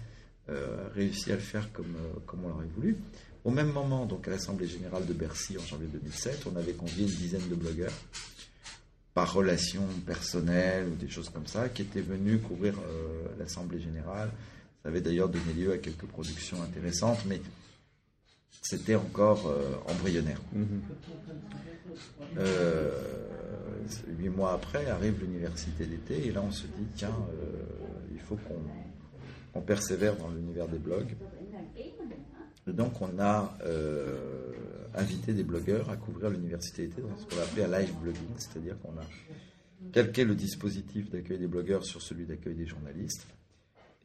euh, 0.48 0.88
réussi 0.94 1.32
à 1.32 1.34
le 1.34 1.40
faire 1.40 1.70
comme, 1.72 1.96
comme 2.26 2.44
on 2.44 2.48
l'aurait 2.48 2.68
voulu. 2.75 2.96
Au 3.44 3.50
même 3.50 3.72
moment, 3.72 4.06
donc 4.06 4.26
à 4.26 4.30
l'Assemblée 4.30 4.66
générale 4.66 5.06
de 5.06 5.12
Bercy 5.12 5.56
en 5.58 5.64
janvier 5.64 5.88
2007, 5.92 6.46
on 6.52 6.56
avait 6.56 6.72
convié 6.72 7.04
une 7.04 7.14
dizaine 7.14 7.48
de 7.48 7.54
blogueurs 7.54 7.92
par 9.14 9.32
relation 9.32 9.82
personnelle 10.04 10.88
ou 10.88 10.94
des 10.96 11.08
choses 11.08 11.30
comme 11.30 11.46
ça, 11.46 11.68
qui 11.68 11.82
étaient 11.82 12.00
venus 12.00 12.40
couvrir 12.42 12.75
l'Assemblée 13.38 13.80
générale. 13.80 14.30
Ça 14.82 14.90
avait 14.90 15.00
d'ailleurs 15.00 15.28
donné 15.28 15.52
lieu 15.56 15.72
à 15.72 15.78
quelques 15.78 16.04
productions 16.06 16.60
intéressantes, 16.60 17.20
mais 17.26 17.40
c'était 18.68 18.96
encore 18.96 19.46
euh, 19.46 19.76
embryonnaire. 19.88 20.40
Euh, 22.36 22.90
huit 24.18 24.28
mois 24.28 24.52
après 24.52 24.86
arrive 24.86 25.20
l'université 25.20 25.86
d'été 25.86 26.26
et 26.26 26.32
là 26.32 26.42
on 26.42 26.50
se 26.50 26.66
dit 26.66 26.86
tiens 26.94 27.14
euh, 27.30 27.62
il 28.12 28.20
faut 28.20 28.36
qu'on 29.52 29.60
persévère 29.60 30.16
dans 30.16 30.28
l'univers 30.28 30.66
des 30.68 30.78
blogs. 30.78 31.16
donc 32.66 33.00
on 33.00 33.18
a 33.20 33.56
invité 34.94 35.32
des 35.32 35.44
blogueurs 35.44 35.88
à 35.88 35.96
couvrir 35.96 36.30
l'université 36.30 36.88
d'été 36.88 37.02
dans 37.02 37.16
ce 37.16 37.24
qu'on 37.26 37.40
a 37.40 37.44
appelé 37.44 37.62
un 37.64 37.78
live 37.78 37.94
blogging, 38.02 38.34
c'est-à-dire 38.36 38.76
qu'on 38.80 38.98
a 38.98 39.92
calqué 39.92 40.24
le 40.24 40.34
dispositif 40.34 41.08
d'accueil 41.10 41.38
des 41.38 41.46
blogueurs 41.46 41.84
sur 41.84 42.02
celui 42.02 42.26
d'accueil 42.26 42.54
des 42.54 42.66
journalistes 42.66 43.26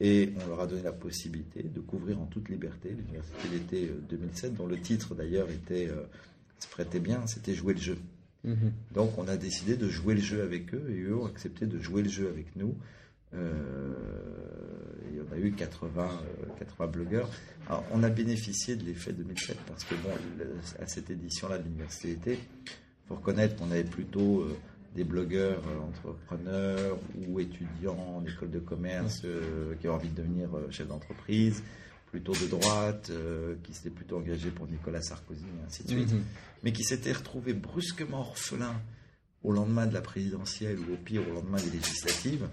et 0.04 0.32
on 0.42 0.48
leur 0.48 0.60
a 0.60 0.66
donné 0.66 0.82
la 0.82 0.92
possibilité 0.92 1.62
de 1.62 1.80
couvrir 1.80 2.20
en 2.20 2.26
toute 2.26 2.48
liberté 2.48 2.90
l'université 2.90 3.48
d'été 3.48 3.90
2007, 4.10 4.50
euh, 4.50 4.56
dont 4.56 4.66
le 4.66 4.76
titre 4.80 5.14
d'ailleurs 5.14 5.48
était 5.48 5.88
euh, 5.88 6.02
se 6.58 6.66
prêtait 6.66 6.98
bien, 6.98 7.24
c'était 7.28 7.54
jouer 7.54 7.74
le 7.74 7.80
jeu. 7.80 7.98
Mhm. 8.42 8.72
Donc 8.92 9.16
on 9.16 9.28
a 9.28 9.36
décidé 9.36 9.76
de 9.76 9.88
jouer 9.88 10.14
le 10.14 10.20
jeu 10.20 10.42
avec 10.42 10.74
eux 10.74 10.90
et 10.90 11.02
eux 11.02 11.16
ont 11.16 11.26
accepté 11.26 11.66
de 11.66 11.78
jouer 11.78 12.02
le 12.02 12.08
jeu 12.08 12.28
avec 12.28 12.56
nous. 12.56 12.74
Euh, 13.32 13.94
il 15.12 15.18
y 15.18 15.20
en 15.20 15.32
a 15.32 15.38
eu 15.38 15.52
80, 15.52 16.10
80 16.58 16.86
blogueurs. 16.88 17.30
Alors, 17.68 17.84
on 17.92 18.02
a 18.02 18.10
bénéficié 18.10 18.74
de 18.74 18.84
l'effet 18.84 19.12
2007 19.12 19.56
parce 19.68 19.84
que 19.84 19.94
bon, 19.94 20.10
à 20.80 20.86
cette 20.88 21.10
édition-là 21.10 21.58
de 21.58 21.64
l'université 21.64 22.14
d'été, 22.14 22.32
il 22.34 23.08
faut 23.08 23.14
reconnaître 23.14 23.54
qu'on 23.54 23.70
avait 23.70 23.84
plutôt 23.84 24.48
des 24.94 25.04
blogueurs 25.04 25.62
euh, 25.68 25.88
entrepreneurs 25.88 26.98
ou 27.26 27.40
étudiants 27.40 28.16
en 28.16 28.24
école 28.24 28.50
de 28.50 28.58
commerce 28.58 29.22
euh, 29.24 29.74
qui 29.80 29.88
ont 29.88 29.94
envie 29.94 30.10
de 30.10 30.16
devenir 30.16 30.54
euh, 30.54 30.70
chef 30.70 30.86
d'entreprise, 30.86 31.62
plutôt 32.10 32.32
de 32.32 32.46
droite, 32.46 33.10
qui 33.62 33.72
s'étaient 33.72 33.88
plutôt 33.88 34.18
engagés 34.18 34.50
pour 34.50 34.66
Nicolas 34.66 35.00
Sarkozy, 35.00 35.44
et 35.44 35.66
ainsi 35.66 35.82
de 35.82 35.88
suite, 35.88 36.12
mhm. 36.12 36.22
mais 36.62 36.72
qui 36.72 36.84
s'étaient 36.84 37.12
retrouvés 37.12 37.54
brusquement 37.54 38.20
orphelins 38.20 38.78
au 39.42 39.50
lendemain 39.50 39.86
de 39.86 39.94
la 39.94 40.02
présidentielle 40.02 40.78
ou 40.78 40.92
au 40.92 40.96
pire 40.98 41.22
au 41.26 41.32
lendemain 41.32 41.56
des 41.56 41.70
législatives. 41.70 42.46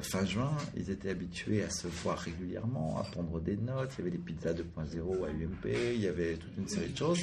fin 0.00 0.24
juin, 0.24 0.56
ils 0.74 0.88
étaient 0.88 1.10
habitués 1.10 1.62
à 1.62 1.68
se 1.68 1.88
voir 1.88 2.18
régulièrement, 2.18 2.98
à 2.98 3.02
prendre 3.02 3.38
des 3.38 3.58
notes. 3.58 3.92
Il 3.98 3.98
y 3.98 4.08
avait 4.08 4.16
des 4.16 4.22
pizzas 4.22 4.54
2.0 4.54 5.26
à 5.26 5.28
UMP, 5.28 5.92
il 5.94 6.00
y 6.00 6.08
avait 6.08 6.36
toute 6.36 6.56
une 6.56 6.68
série 6.68 6.88
de 6.88 6.96
choses. 6.96 7.20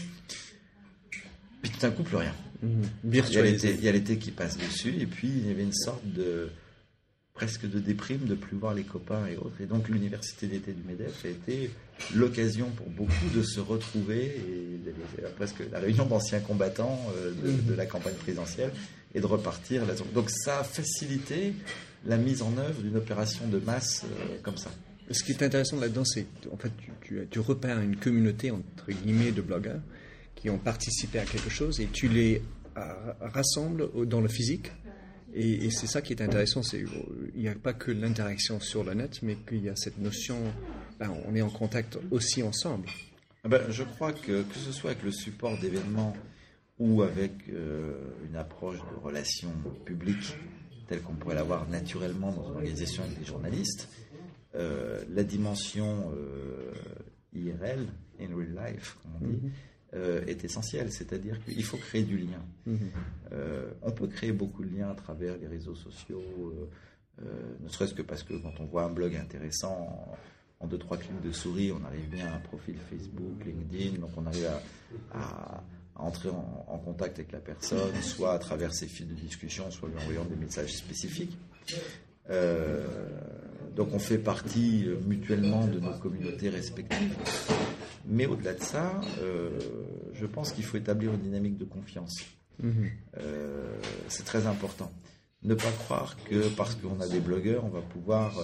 Puis 1.64 1.72
tout 1.72 1.80
d'un 1.80 1.92
coup, 1.92 2.04
plus 2.04 2.18
rien. 2.18 2.36
Mhm. 2.62 2.84
Il 3.06 3.84
y 3.84 3.88
a 3.88 3.92
l'été 3.92 4.18
qui 4.18 4.32
passe 4.32 4.58
dessus, 4.58 4.96
et 5.00 5.06
puis 5.06 5.28
il 5.28 5.48
y 5.48 5.52
avait 5.52 5.64
une 5.64 5.74
sorte 5.74 6.06
de 6.06 6.50
presque 7.34 7.68
de 7.68 7.80
déprime 7.80 8.26
de 8.26 8.36
plus 8.36 8.58
voir 8.58 8.74
les 8.74 8.84
copains 8.84 9.26
et 9.26 9.36
autres. 9.38 9.60
Et 9.62 9.66
donc 9.66 9.90
l'université 9.90 10.48
d'été 10.48 10.74
du 10.74 10.84
MEDEF 10.84 11.26
a 11.26 11.30
été 11.30 11.72
l'occasion 12.14 12.70
pour 12.72 12.88
beaucoup 12.90 13.30
de 13.34 13.42
se 13.42 13.60
retrouver, 13.60 14.26
et 14.26 15.22
presque 15.38 15.64
la 15.72 15.80
réunion 15.80 16.06
d'anciens 16.06 16.40
combattants 16.40 17.00
euh, 17.16 17.32
mhm. 17.32 17.66
de, 17.68 17.74
la 17.74 17.86
campagne 17.86 18.14
présidentielle, 18.16 18.72
et 19.14 19.20
de 19.20 19.26
repartir. 19.26 19.84
Donc 20.14 20.30
ça 20.30 20.60
a 20.60 20.64
facilité 20.64 21.54
la 22.06 22.18
mise 22.18 22.42
en 22.42 22.58
œuvre 22.58 22.82
d'une 22.82 22.98
opération 22.98 23.48
de 23.48 23.60
masse 23.60 24.04
euh, 24.06 24.38
comme 24.42 24.58
ça. 24.58 24.72
Ce 25.10 25.24
qui 25.24 25.32
est 25.32 25.44
intéressant 25.44 25.80
là-dedans, 25.80 26.06
c'est 26.06 26.28
en 26.52 26.58
fait 26.58 26.72
tu, 27.02 27.28
tu, 27.30 27.40
repères 27.40 27.80
une 27.80 27.98
communauté 27.98 28.52
entre 28.52 28.92
guillemets 28.92 29.32
de 29.32 29.42
blogueurs 29.42 29.82
qui 30.36 30.50
ont 30.50 30.58
participé 30.58 31.20
à 31.20 31.26
quelque 31.26 31.50
chose 31.50 31.80
et 31.80 31.88
tu 31.88 32.08
les 32.08 32.42
euh, 32.78 33.14
rassembles 33.22 34.08
dans 34.08 34.22
le 34.22 34.28
physique. 34.28 34.72
Et, 35.34 35.72
c'est 35.72 35.88
ça 35.88 36.02
qui 36.02 36.12
est 36.12 36.22
intéressant, 36.22 36.62
c'est 36.62 36.84
il 37.36 37.42
n'y 37.42 37.48
a 37.48 37.56
pas 37.56 37.72
que 37.74 37.90
l'interaction 37.92 38.60
sur 38.60 38.84
le 38.84 38.94
net, 38.94 39.22
mais 39.22 39.38
qu'il 39.48 39.64
y 39.64 39.70
a 39.70 39.76
cette 39.78 39.98
notion, 39.98 40.38
ben, 41.00 41.14
on 41.26 41.34
est 41.36 41.42
en 41.42 41.50
contact 41.50 41.98
aussi 42.12 42.44
ensemble. 42.44 42.88
Ah 43.46 43.48
ben, 43.48 43.62
je 43.70 43.84
crois 43.84 44.12
que 44.12 44.44
que 44.44 44.56
ce 44.56 44.74
soit 44.74 44.92
avec 44.92 45.04
le 45.04 45.12
support 45.12 45.58
d'événements 45.58 46.14
ou 46.80 47.02
avec 47.02 47.32
euh, 47.50 47.94
une 48.30 48.36
approche 48.36 48.78
de 48.78 49.06
relations 49.06 49.54
publiques 49.86 50.36
telle 50.92 51.02
qu'on 51.02 51.14
pourrait 51.14 51.36
l'avoir 51.36 51.70
naturellement 51.70 52.34
dans 52.34 52.50
une 52.50 52.56
organisation 52.56 53.04
avec 53.04 53.18
des 53.18 53.24
journalistes, 53.24 53.88
euh, 54.56 55.02
la 55.10 55.24
dimension 55.24 56.12
euh, 56.14 56.74
IRL, 57.34 57.88
in 58.20 58.36
real 58.36 58.54
life, 58.66 58.98
comme 59.02 59.12
on 59.22 59.26
dit, 59.26 59.42
mhm. 59.42 59.52
Euh, 59.94 60.26
est 60.26 60.44
essentielle. 60.44 60.92
C'est-à-dire 60.92 61.44
qu'il 61.44 61.64
faut 61.64 61.78
créer 61.78 62.04
du 62.04 62.18
lien. 62.18 62.44
Mhm. 62.66 62.92
on 63.82 63.92
peut 63.92 64.08
créer 64.08 64.32
beaucoup 64.32 64.64
de 64.64 64.76
liens 64.76 64.90
à 64.90 64.96
travers 64.96 65.38
les 65.38 65.48
réseaux 65.48 65.76
sociaux, 65.76 66.70
ne 67.20 67.70
serait-ce 67.70 67.94
que 67.94 68.02
parce 68.02 68.24
que 68.24 68.34
quand 68.34 68.60
on 68.60 68.66
voit 68.66 68.84
un 68.84 68.90
blog 68.90 69.16
intéressant, 69.16 70.18
en, 70.60 70.68
deux, 70.68 70.78
trois 70.78 70.98
clics 70.98 71.22
de 71.22 71.32
souris, 71.32 71.72
on 71.72 71.84
arrive 71.86 72.08
bien 72.10 72.28
à 72.28 72.36
un 72.36 72.40
profil 72.40 72.76
Facebook, 72.90 73.46
LinkedIn, 73.46 74.00
donc 74.00 74.12
on 74.18 74.26
arrive 74.26 74.50
à, 75.14 75.64
entrer 75.96 76.30
en, 76.30 76.78
contact 76.80 77.20
avec 77.20 77.32
la 77.32 77.40
personne, 77.40 77.96
soit 78.02 78.34
à 78.34 78.40
travers 78.40 78.74
ses 78.74 78.88
fils 78.88 79.08
de 79.08 79.14
discussion, 79.14 79.70
soit 79.72 79.90
lui 79.90 79.98
envoyant 79.98 80.26
des 80.26 80.36
messages 80.36 80.74
spécifiques. 80.74 81.38
Euh, 82.30 82.86
donc 83.76 83.94
on 83.94 84.00
fait 84.00 84.18
partie 84.18 84.86
euh, 84.86 84.98
mutuellement 85.06 85.66
de 85.68 85.80
nos 85.80 85.94
communautés 85.94 86.50
respectives. 86.50 87.16
Mais 88.06 88.26
au-delà 88.26 88.54
de 88.54 88.62
ça, 88.62 89.02
euh, 89.22 89.50
je 90.14 90.26
pense 90.26 90.52
qu'il 90.52 90.64
faut 90.64 90.78
établir 90.78 91.14
une 91.14 91.22
dynamique 91.22 91.58
de 91.58 91.66
confiance. 91.66 92.22
Mhm. 92.62 92.92
c'est 94.08 94.24
très 94.24 94.46
important. 94.46 94.92
Ne 95.42 95.56
pas 95.56 95.72
croire 95.72 96.16
que 96.26 96.48
parce 96.50 96.76
qu'on 96.76 97.00
a 97.00 97.08
des 97.08 97.20
blogueurs, 97.20 97.66
on 97.66 97.70
va 97.70 97.82
pouvoir 97.82 98.40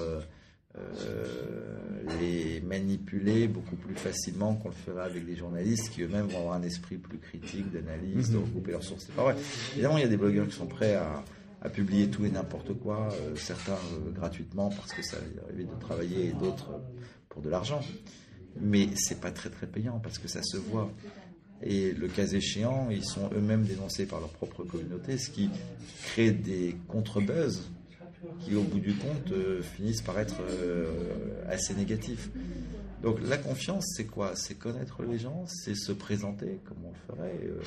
les 2.20 2.60
manipuler 2.62 3.48
beaucoup 3.48 3.76
plus 3.76 3.94
facilement 3.94 4.56
qu'on 4.56 4.70
le 4.70 4.74
ferait 4.74 5.04
avec 5.04 5.24
des 5.24 5.36
journalistes 5.36 5.92
qui 5.92 6.02
eux-mêmes 6.02 6.26
vont 6.26 6.40
avoir 6.40 6.54
un 6.56 6.64
esprit 6.64 6.98
plus 6.98 7.20
critique, 7.20 7.72
d'analyse, 7.72 8.32
de 8.32 8.38
mhm. 8.38 8.46
regrouper 8.46 8.72
leurs 8.72 8.84
sources. 8.84 9.04
C'est 9.06 9.16
pas 9.16 9.24
vrai. 9.24 9.36
Évidemment, 9.74 9.98
il 9.98 10.02
y 10.02 10.08
a 10.08 10.10
des 10.10 10.18
blogueurs 10.18 10.48
qui 10.48 10.56
sont 10.56 10.66
prêts 10.66 10.96
à, 10.96 11.24
à 11.62 11.70
publier 11.70 12.10
tout 12.10 12.26
et 12.26 12.30
n'importe 12.30 12.74
quoi, 12.74 13.10
euh, 13.12 13.36
certains 13.36 13.74
euh, 13.74 14.12
gratuitement 14.12 14.70
parce 14.70 14.94
que 14.94 15.02
ça 15.02 15.18
évite 15.52 15.70
de 15.70 15.80
travailler 15.80 16.28
et 16.28 16.34
d'autres 16.34 16.72
euh, 16.72 16.80
pour 17.30 17.42
de 17.42 17.50
l'argent. 17.50 17.82
Mais 18.62 18.90
c'est 18.96 19.20
pas 19.20 19.32
très 19.32 19.50
très 19.50 19.68
payant 19.68 20.00
parce 20.00 20.18
que 20.18 20.28
ça 20.28 20.42
se 20.44 20.58
voit. 20.58 20.92
Et 21.64 21.92
le 21.92 22.08
cas 22.08 22.28
échéant, 22.28 22.90
ils 22.92 23.06
sont 23.06 23.30
eux-mêmes 23.36 23.64
dénoncés 23.64 24.06
par 24.06 24.20
leur 24.20 24.30
propre 24.30 24.64
communauté, 24.64 25.18
ce 25.18 25.32
qui 25.32 25.50
crée 26.04 26.32
des 26.32 26.76
contre-buzz 26.88 27.64
qui, 28.42 28.56
au 28.56 28.64
bout 28.64 28.80
du 28.80 28.94
compte, 28.94 29.34
finissent 29.76 30.02
par 30.02 30.20
être 30.20 30.36
assez 31.50 31.74
négatifs. 31.74 32.30
Donc 33.02 33.20
la 33.22 33.38
confiance, 33.38 33.86
c'est 33.96 34.06
quoi? 34.06 34.32
C'est 34.36 34.56
connaître 34.56 35.04
les 35.04 35.20
gens, 35.20 35.46
c'est 35.48 35.76
se 35.76 35.92
présenter 35.92 36.60
comme 36.66 36.78
on 36.84 36.90
le 36.90 37.16
ferait, 37.16 37.40
euh, 37.44 37.62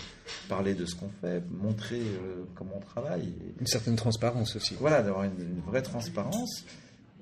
parler 0.48 0.74
de 0.74 0.84
ce 0.84 0.96
qu'on 0.96 1.10
fait, 1.20 1.42
montrer 1.50 2.00
euh, 2.00 2.44
comment 2.56 2.76
on 2.76 2.80
travaille. 2.80 3.32
Une 3.60 3.66
certaine 3.66 3.94
transparence 3.94 4.56
aussi. 4.56 4.74
Voilà, 4.80 5.02
d'avoir 5.02 5.24
une, 5.24 5.60
vraie 5.66 5.82
transparence 5.82 6.64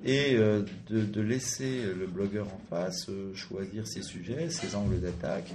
et 0.05 0.37
euh, 0.37 0.63
de, 0.91 1.21
laisser 1.21 1.83
le 1.99 2.07
blogueur 2.07 2.47
en 2.47 2.61
face 2.71 3.11
choisir 3.35 3.87
ses 3.87 4.03
sujets, 4.03 4.51
ses 4.51 4.75
angles 4.75 5.01
d'attaque. 5.01 5.53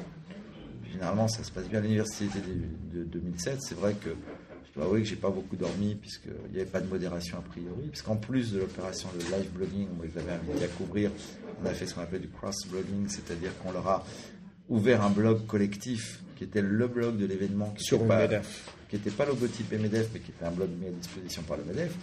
Généralement, 0.91 1.27
ça 1.27 1.43
se 1.43 1.51
passe 1.51 1.67
bien 1.67 1.79
à 1.79 1.81
l'université 1.81 2.39
de 2.93 3.03
2007. 3.03 3.59
C'est 3.61 3.75
vrai 3.75 3.93
que 3.93 4.09
je 4.09 4.73
dois 4.75 4.85
avouer 4.85 5.01
que 5.01 5.07
j'ai 5.07 5.15
pas 5.15 5.29
beaucoup 5.29 5.55
dormi 5.55 5.95
puisqu'il 5.95 6.51
n'y 6.51 6.59
avait 6.59 6.69
pas 6.69 6.81
de 6.81 6.87
modération 6.87 7.37
a 7.37 7.41
priori. 7.41 7.87
Puisqu'en 7.89 8.15
plus 8.15 8.51
de 8.51 8.59
l'opération 8.59 9.09
de 9.17 9.23
live 9.35 9.49
blogging, 9.51 9.87
moi 9.95 10.05
je 10.11 10.19
l'avais 10.19 10.33
invité 10.33 10.65
à 10.65 10.67
couvrir 10.67 11.09
on 11.63 11.65
a 11.67 11.73
fait 11.73 11.85
ce 11.85 11.93
qu'on 11.93 12.01
appelle 12.01 12.21
du 12.21 12.29
cross-blogging, 12.29 13.07
c'est-à-dire 13.07 13.51
qu'on 13.59 13.71
leur 13.71 13.87
a 13.87 14.05
ouvert 14.69 15.03
un 15.03 15.09
blog 15.09 15.45
collectif 15.45 16.21
qui 16.35 16.43
était 16.43 16.61
le 16.61 16.87
blog 16.87 17.17
de 17.17 17.25
l'événement 17.25 17.73
qui 17.77 17.93
n'était 17.93 19.09
pas, 19.11 19.25
pas 19.25 19.31
logotype 19.31 19.71
MEDEF 19.71 20.09
mais 20.13 20.19
qui 20.19 20.31
était 20.31 20.45
un 20.45 20.51
blog 20.51 20.69
mis 20.79 20.87
à 20.87 20.91
disposition 20.91 21.43
par 21.43 21.57
le 21.57 21.63
MEDEF. 21.63 21.93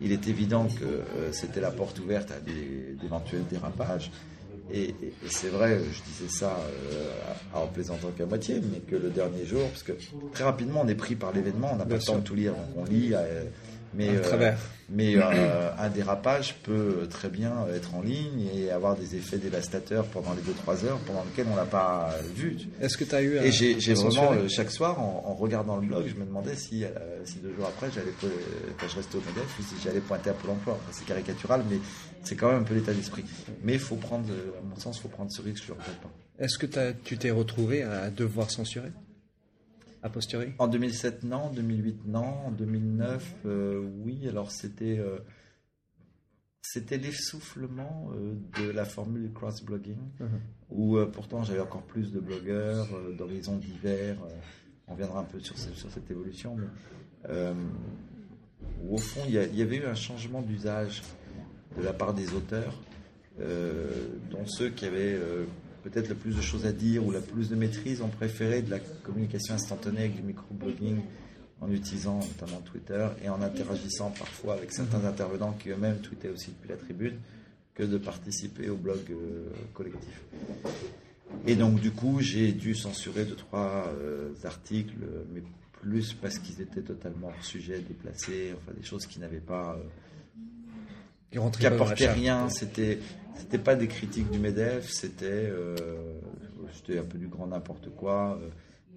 Il 0.00 0.12
est 0.12 0.28
évident 0.28 0.66
que 0.66 0.84
euh, 0.84 1.32
c'était 1.32 1.60
la 1.60 1.70
porte 1.70 1.98
ouverte 1.98 2.30
à 2.30 2.40
d'éventuels 2.40 3.44
dérapages. 3.50 4.10
Et, 4.72 4.94
c'est 5.28 5.48
vrai, 5.48 5.78
je 5.78 6.02
disais 6.02 6.28
ça 6.28 6.56
euh, 6.92 7.10
en 7.54 7.66
plaisantant 7.66 8.10
qu'à 8.10 8.26
moitié, 8.26 8.60
mais 8.70 8.80
que 8.80 8.96
le 8.96 9.08
dernier 9.08 9.46
jour, 9.46 9.66
parce 9.68 9.82
que 9.82 9.92
très 10.32 10.44
rapidement 10.44 10.82
on 10.84 10.88
est 10.88 10.94
pris 10.94 11.14
par 11.14 11.32
l'événement, 11.32 11.70
on 11.72 11.76
n'a 11.76 11.86
pas 11.86 11.94
le 11.94 12.02
temps 12.02 12.18
de 12.18 12.22
tout 12.22 12.34
lire, 12.34 12.52
donc 12.52 12.66
on 12.76 12.84
lit. 12.84 13.10
Euh, 13.14 13.44
mais, 13.94 14.08
euh, 14.10 14.52
mais 14.88 15.16
euh, 15.16 15.70
un 15.78 15.88
dérapage 15.88 16.56
peut 16.62 17.06
très 17.10 17.28
bien 17.28 17.66
être 17.74 17.94
en 17.94 18.02
ligne 18.02 18.46
et 18.54 18.70
avoir 18.70 18.96
des 18.96 19.16
effets 19.16 19.38
dévastateurs 19.38 20.06
pendant 20.06 20.34
les 20.34 20.42
2-3 20.42 20.84
heures 20.84 20.98
pendant 20.98 21.24
lesquelles 21.24 21.46
on 21.52 21.56
l'a 21.56 21.64
pas 21.64 22.10
vu. 22.34 22.56
Est-ce 22.80 22.96
que 22.96 23.04
tu 23.04 23.14
as 23.14 23.22
eu 23.22 23.36
Et 23.38 23.52
j'ai 23.52 23.94
vraiment, 23.94 24.32
euh, 24.32 24.48
chaque 24.48 24.70
soir, 24.70 25.00
en, 25.00 25.34
regardant 25.34 25.76
le 25.76 25.86
blog, 25.86 26.06
je 26.08 26.14
me 26.14 26.24
demandais 26.24 26.56
si, 26.56 26.84
si 27.24 27.38
deux 27.38 27.54
jours 27.54 27.66
après, 27.66 27.88
j'allais 27.94 28.12
quand 28.78 28.88
je 28.88 28.96
restais 28.96 29.16
au 29.16 29.20
MEDEF, 29.20 29.58
ou 29.58 29.62
si 29.62 29.74
j'allais 29.82 30.00
pointer 30.00 30.30
à 30.30 30.34
Pôle 30.34 30.50
emploi. 30.50 30.78
c'est 30.90 31.06
caricatural, 31.06 31.62
mais 31.70 31.78
c'est 32.24 32.36
quand 32.36 32.48
même 32.48 32.62
un 32.62 32.64
peu 32.64 32.74
l'état 32.74 32.92
d'esprit. 32.92 33.24
Mais 33.62 33.74
il 33.74 33.78
faut 33.78 33.96
prendre, 33.96 34.28
à 34.28 34.68
mon 34.68 34.76
sens, 34.76 34.98
il 34.98 35.02
faut 35.02 35.08
prendre 35.08 35.30
ce 35.30 35.42
risque, 35.42 35.64
je 35.64 35.72
ne 35.72 35.76
le 35.76 35.82
regrette 35.82 36.00
pas. 36.00 36.10
Est-ce 36.38 36.58
que 36.58 36.66
tu 37.04 37.18
t'es 37.18 37.30
retrouvé 37.30 37.82
à 37.82 38.10
devoir 38.10 38.50
censurer? 38.50 38.90
En 40.58 40.68
2007, 40.68 41.24
non. 41.24 41.36
En 41.44 41.50
2008, 41.50 42.06
non. 42.06 42.46
En 42.46 42.50
2009, 42.50 43.36
euh, 43.46 43.88
oui. 44.04 44.28
Alors, 44.28 44.50
c'était. 44.50 44.98
Euh, 44.98 45.18
c'était 46.60 46.98
l'essoufflement 46.98 48.10
euh, 48.12 48.34
de 48.60 48.70
la 48.70 48.84
formule 48.84 49.22
du 49.22 49.32
cross-blogging, 49.32 49.96
uh-huh. 50.20 50.26
où 50.68 50.98
pourtant 51.14 51.42
j'avais 51.42 51.60
encore 51.60 51.84
plus 51.84 52.12
de 52.12 52.20
blogueurs 52.20 52.88
d'horizons 53.16 53.56
divers. 53.56 54.18
on 54.86 54.94
viendra 54.94 55.20
un 55.20 55.24
peu 55.24 55.40
sur, 55.40 55.56
sur 55.56 55.90
cette 55.90 56.10
évolution, 56.10 56.56
mais 56.56 56.66
où, 58.84 58.96
au 58.96 58.98
fond 58.98 59.22
il 59.26 59.30
y, 59.30 59.56
y, 59.56 59.62
avait 59.62 59.76
eu 59.76 59.86
un 59.86 59.94
changement 59.94 60.42
d'usage 60.42 61.02
de 61.78 61.82
la 61.82 61.94
part 61.94 62.12
des 62.12 62.34
auteurs, 62.34 62.74
dont 63.38 64.44
ceux 64.44 64.68
qui 64.68 64.84
avaient 64.84 65.18
peut-être 65.82 66.08
le 66.08 66.14
plus 66.14 66.36
de 66.36 66.40
choses 66.40 66.66
à 66.66 66.72
dire 66.72 67.06
ou 67.06 67.10
la 67.10 67.20
plus 67.20 67.48
de 67.48 67.56
maîtrise 67.56 68.02
ont 68.02 68.08
préféré 68.08 68.62
de 68.62 68.70
la 68.70 68.78
communication 68.78 69.54
instantanée 69.54 70.00
avec 70.00 70.16
du 70.16 70.22
microblogging 70.22 71.00
en 71.60 71.70
utilisant 71.70 72.20
notamment 72.20 72.60
Twitter 72.60 73.06
et 73.22 73.28
en 73.28 73.42
interagissant 73.42 74.10
parfois 74.10 74.54
avec 74.54 74.72
certains 74.72 75.04
intervenants 75.04 75.52
qui 75.52 75.70
eux-mêmes 75.70 75.98
tweetaient 75.98 76.28
aussi 76.28 76.50
depuis 76.50 76.68
la 76.68 76.76
tribune 76.76 77.18
que 77.74 77.82
de 77.82 77.98
participer 77.98 78.68
au 78.68 78.76
blog 78.76 79.00
euh, 79.10 79.48
collectif. 79.72 80.22
Et 81.46 81.54
donc 81.54 81.80
du 81.80 81.90
coup, 81.92 82.20
j'ai 82.20 82.52
dû 82.52 82.74
censurer 82.74 83.24
deux 83.24 83.36
trois 83.36 83.92
euh, 83.98 84.32
articles, 84.44 84.96
mais 85.32 85.42
plus 85.72 86.12
parce 86.14 86.38
qu'ils 86.38 86.60
étaient 86.60 86.82
totalement 86.82 87.28
hors 87.28 87.44
sujet, 87.44 87.80
déplacés, 87.80 88.54
enfin 88.56 88.72
des 88.76 88.84
choses 88.84 89.06
qui 89.06 89.20
n'avaient 89.20 89.38
pas 89.38 89.76
euh, 89.76 91.50
qui, 91.58 91.66
apportait 91.66 92.10
rien. 92.10 92.48
C'était 92.48 92.98
c'était 93.38 93.58
pas 93.58 93.76
des 93.76 93.88
critiques 93.88 94.30
du 94.30 94.38
Medef, 94.38 94.90
c'était 94.90 95.26
euh, 95.30 95.76
un 96.88 97.04
peu 97.04 97.18
du 97.18 97.28
grand 97.28 97.46
n'importe 97.46 97.90
quoi. 97.90 98.38
Euh, 98.42 98.48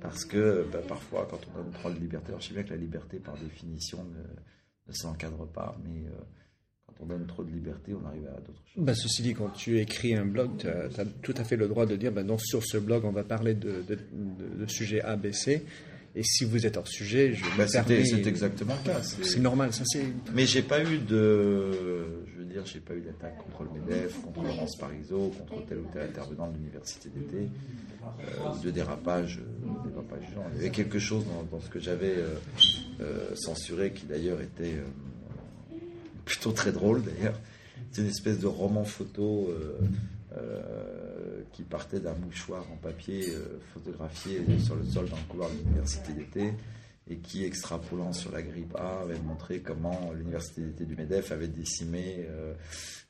parce 0.02 0.26
que 0.26 0.66
bah, 0.72 0.82
parfois, 0.88 1.28
quand 1.30 1.40
on 1.54 1.62
donne 1.62 1.72
trop 1.72 1.92
de 1.92 2.00
liberté, 2.00 2.30
alors 2.30 2.42
je 2.42 2.48
sais 2.48 2.54
bien 2.54 2.64
que 2.64 2.72
la 2.72 2.78
liberté, 2.78 3.20
par 3.20 3.38
définition, 3.38 4.04
ne, 4.04 4.94
s'encadre 4.94 5.48
pas, 5.48 5.78
mais 5.86 6.06
euh, 6.08 6.12
quand 6.86 6.96
on 7.02 7.06
donne 7.06 7.26
trop 7.28 7.44
de 7.44 7.52
liberté, 7.52 7.94
on 7.94 8.06
arrive 8.06 8.28
à 8.28 8.40
d'autres 8.42 8.62
choses. 8.66 8.84
Bah, 8.84 8.96
ceci 8.96 9.22
dit, 9.22 9.34
quand 9.34 9.50
tu 9.50 9.80
écris 9.80 10.16
un 10.16 10.26
blog, 10.26 10.58
tu 10.58 10.68
as, 10.68 11.06
tout 11.22 11.36
à 11.38 11.44
fait 11.44 11.56
le 11.56 11.68
droit 11.68 11.86
de 11.86 11.96
dire, 11.96 12.12
bah, 12.12 12.24
sur 12.40 12.64
ce 12.64 12.78
blog, 12.78 13.06
on 13.06 13.12
va 13.12 13.24
parler 13.24 13.54
de, 13.54 13.84
de, 13.88 13.96
de, 13.96 14.64
de 14.64 14.66
sujets 14.66 15.02
ABC, 15.02 15.64
Et 16.14 16.24
si 16.24 16.44
vous 16.44 16.66
êtes 16.66 16.76
hors 16.76 16.88
sujet, 16.88 17.34
je 17.34 17.44
Bah, 17.58 17.68
c'est 17.68 18.28
exactement 18.28 18.76
le 18.84 18.92
cas. 18.92 19.02
C'est 19.02 19.40
normal, 19.40 19.74
ça 19.74 19.84
c'est. 19.86 20.06
Mais 20.34 20.46
j'ai 20.46 20.62
pas 20.62 20.84
eu 20.84 20.98
de, 20.98 21.72
je 22.28 22.38
veux 22.40 22.46
dire, 22.46 22.66
j'ai 22.66 22.80
pas 22.82 22.94
eu 22.94 23.00
d'attaque 23.02 23.38
contre 23.38 23.64
le 23.64 23.80
Medef, 23.80 24.20
contre 24.22 24.44
Laurence 24.44 24.76
Parisot, 24.76 25.30
contre 25.30 25.66
tel 25.68 25.78
ou 25.78 25.86
tel 25.94 26.04
intervenant 26.04 26.50
de 26.50 26.58
l'université 26.58 27.10
d'été, 27.16 27.48
euh, 28.04 28.62
de 28.62 28.72
dérapage, 28.72 29.40
euh, 29.40 29.90
dérapage 29.90 30.34
genre. 30.34 30.44
Il 30.54 30.58
y 30.58 30.60
avait 30.62 30.70
quelque 30.72 31.00
chose 31.00 31.24
dans, 31.26 31.44
dans 31.58 31.64
ce 31.64 31.70
que 31.70 31.80
j'avais 31.80 32.16
euh, 32.18 32.28
euh, 33.00 33.34
censuré 33.36 33.92
qui 33.94 34.06
d'ailleurs 34.06 34.42
était 34.42 34.76
euh, 34.76 35.78
plutôt 36.26 36.52
très 36.52 36.74
drôle 36.74 37.04
d'ailleurs. 37.04 37.40
C'est 37.92 38.02
une 38.02 38.10
espèce 38.10 38.40
de 38.40 38.48
roman 38.48 38.84
photo 38.84 39.50
euh, 40.38 41.42
qui 41.54 41.64
partait 41.64 42.00
d'un 42.00 42.14
mouchoir 42.16 42.66
en 42.72 42.78
papier 42.78 43.30
euh, 43.30 43.60
photographié 43.74 44.42
sur 44.64 44.76
le 44.76 44.86
sol 44.86 45.10
dans 45.10 45.18
le 45.18 45.24
couloir 45.30 45.50
de 45.50 45.56
l'université 45.58 46.14
d'été 46.14 46.54
et 47.10 47.18
qui, 47.18 47.44
extrapolant 47.44 48.14
sur 48.14 48.32
la 48.32 48.42
grippe 48.42 48.76
A, 48.76 49.02
avait 49.02 49.20
montré 49.20 49.60
comment 49.60 50.12
l'université 50.16 50.62
d'été 50.62 50.86
du 50.86 50.96
MEDEF 50.96 51.32
avait 51.32 51.48
décimé, 51.48 52.26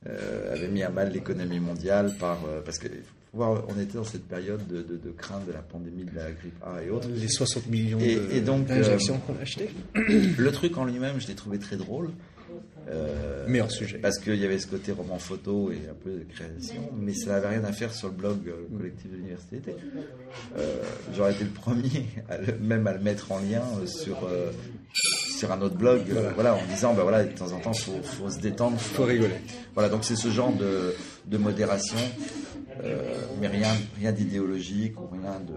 euh, 0.08 0.52
avait 0.52 0.68
mis 0.68 0.82
à 0.82 0.88
mal 0.90 1.12
l'économie 1.12 1.60
mondiale 1.60 2.12
par 2.18 2.38
parce 2.64 2.78
que 2.78 2.88
voir, 3.32 3.62
on 3.68 3.80
était 3.80 3.94
dans 3.94 4.04
cette 4.04 4.26
période 4.26 4.66
de, 4.66 4.82
de- 4.82 4.96
de 4.96 5.10
crainte 5.10 5.46
de 5.46 5.52
la 5.52 5.62
pandémie 5.62 6.04
de 6.04 6.14
la 6.16 6.32
grippe 6.32 6.56
A 6.64 6.82
et 6.82 6.90
autres. 6.90 7.08
Les 7.14 7.28
60 7.28 7.66
millions 7.68 7.98
Et- 8.00 8.16
de- 8.16 8.30
et 8.32 8.40
donc, 8.40 8.66
d'injections 8.66 9.18
qu'on 9.20 9.36
a 9.36 9.42
achetées. 9.42 9.70
Le 9.94 10.50
truc 10.50 10.76
en 10.78 10.84
lui-même, 10.84 11.20
je 11.20 11.28
l'ai 11.28 11.34
trouvé 11.34 11.58
très 11.58 11.76
drôle. 11.76 12.10
Euh, 12.90 13.44
Mais 13.48 13.60
hors 13.60 13.70
sujet. 13.70 13.98
Parce 13.98 14.18
qu'il 14.18 14.34
y 14.36 14.44
avait 14.44 14.58
ce 14.58 14.66
côté 14.66 14.92
roman 14.92 15.18
photo 15.18 15.70
et 15.70 15.88
un 15.88 15.94
peu 15.94 16.10
de 16.10 16.24
création, 16.32 16.82
mais 16.96 17.14
ça 17.14 17.30
n'avait 17.30 17.48
rien 17.48 17.64
à 17.64 17.72
faire 17.72 17.92
sur 17.94 18.08
le 18.08 18.14
blog 18.14 18.38
euh, 18.48 18.76
collectif 18.76 19.10
de 19.10 19.16
l'université. 19.16 19.60
Euh, 20.58 20.82
J'aurais 21.14 21.32
été 21.32 21.44
le 21.44 21.50
premier, 21.50 22.06
à 22.28 22.38
le- 22.38 22.58
même 22.60 22.86
à 22.86 22.92
le 22.92 22.98
mettre 23.00 23.30
en 23.32 23.38
lien 23.38 23.62
euh, 23.80 23.86
sur, 23.86 24.24
euh, 24.24 24.50
sur 25.38 25.52
un 25.52 25.60
autre 25.62 25.76
blog, 25.76 26.02
euh, 26.10 26.30
voilà. 26.34 26.54
en 26.54 26.64
disant, 26.66 26.92
ben 26.94 27.02
voilà, 27.02 27.24
de 27.24 27.32
temps 27.32 27.52
en 27.52 27.60
temps, 27.60 27.72
faut, 27.72 28.00
faut 28.02 28.30
se 28.30 28.40
détendre. 28.40 28.78
Faut 28.80 29.04
rigoler. 29.04 29.34
Voilà, 29.74 29.88
donc 29.88 30.04
c'est 30.04 30.16
ce 30.16 30.28
genre 30.30 30.52
de, 30.52 30.94
de 31.26 31.38
modération, 31.38 31.96
euh, 32.84 33.14
mais 33.40 33.46
rien, 33.48 33.70
rien 33.98 34.12
d'idéologique 34.12 34.98
ou 35.00 35.06
rien 35.06 35.38
de, 35.40 35.54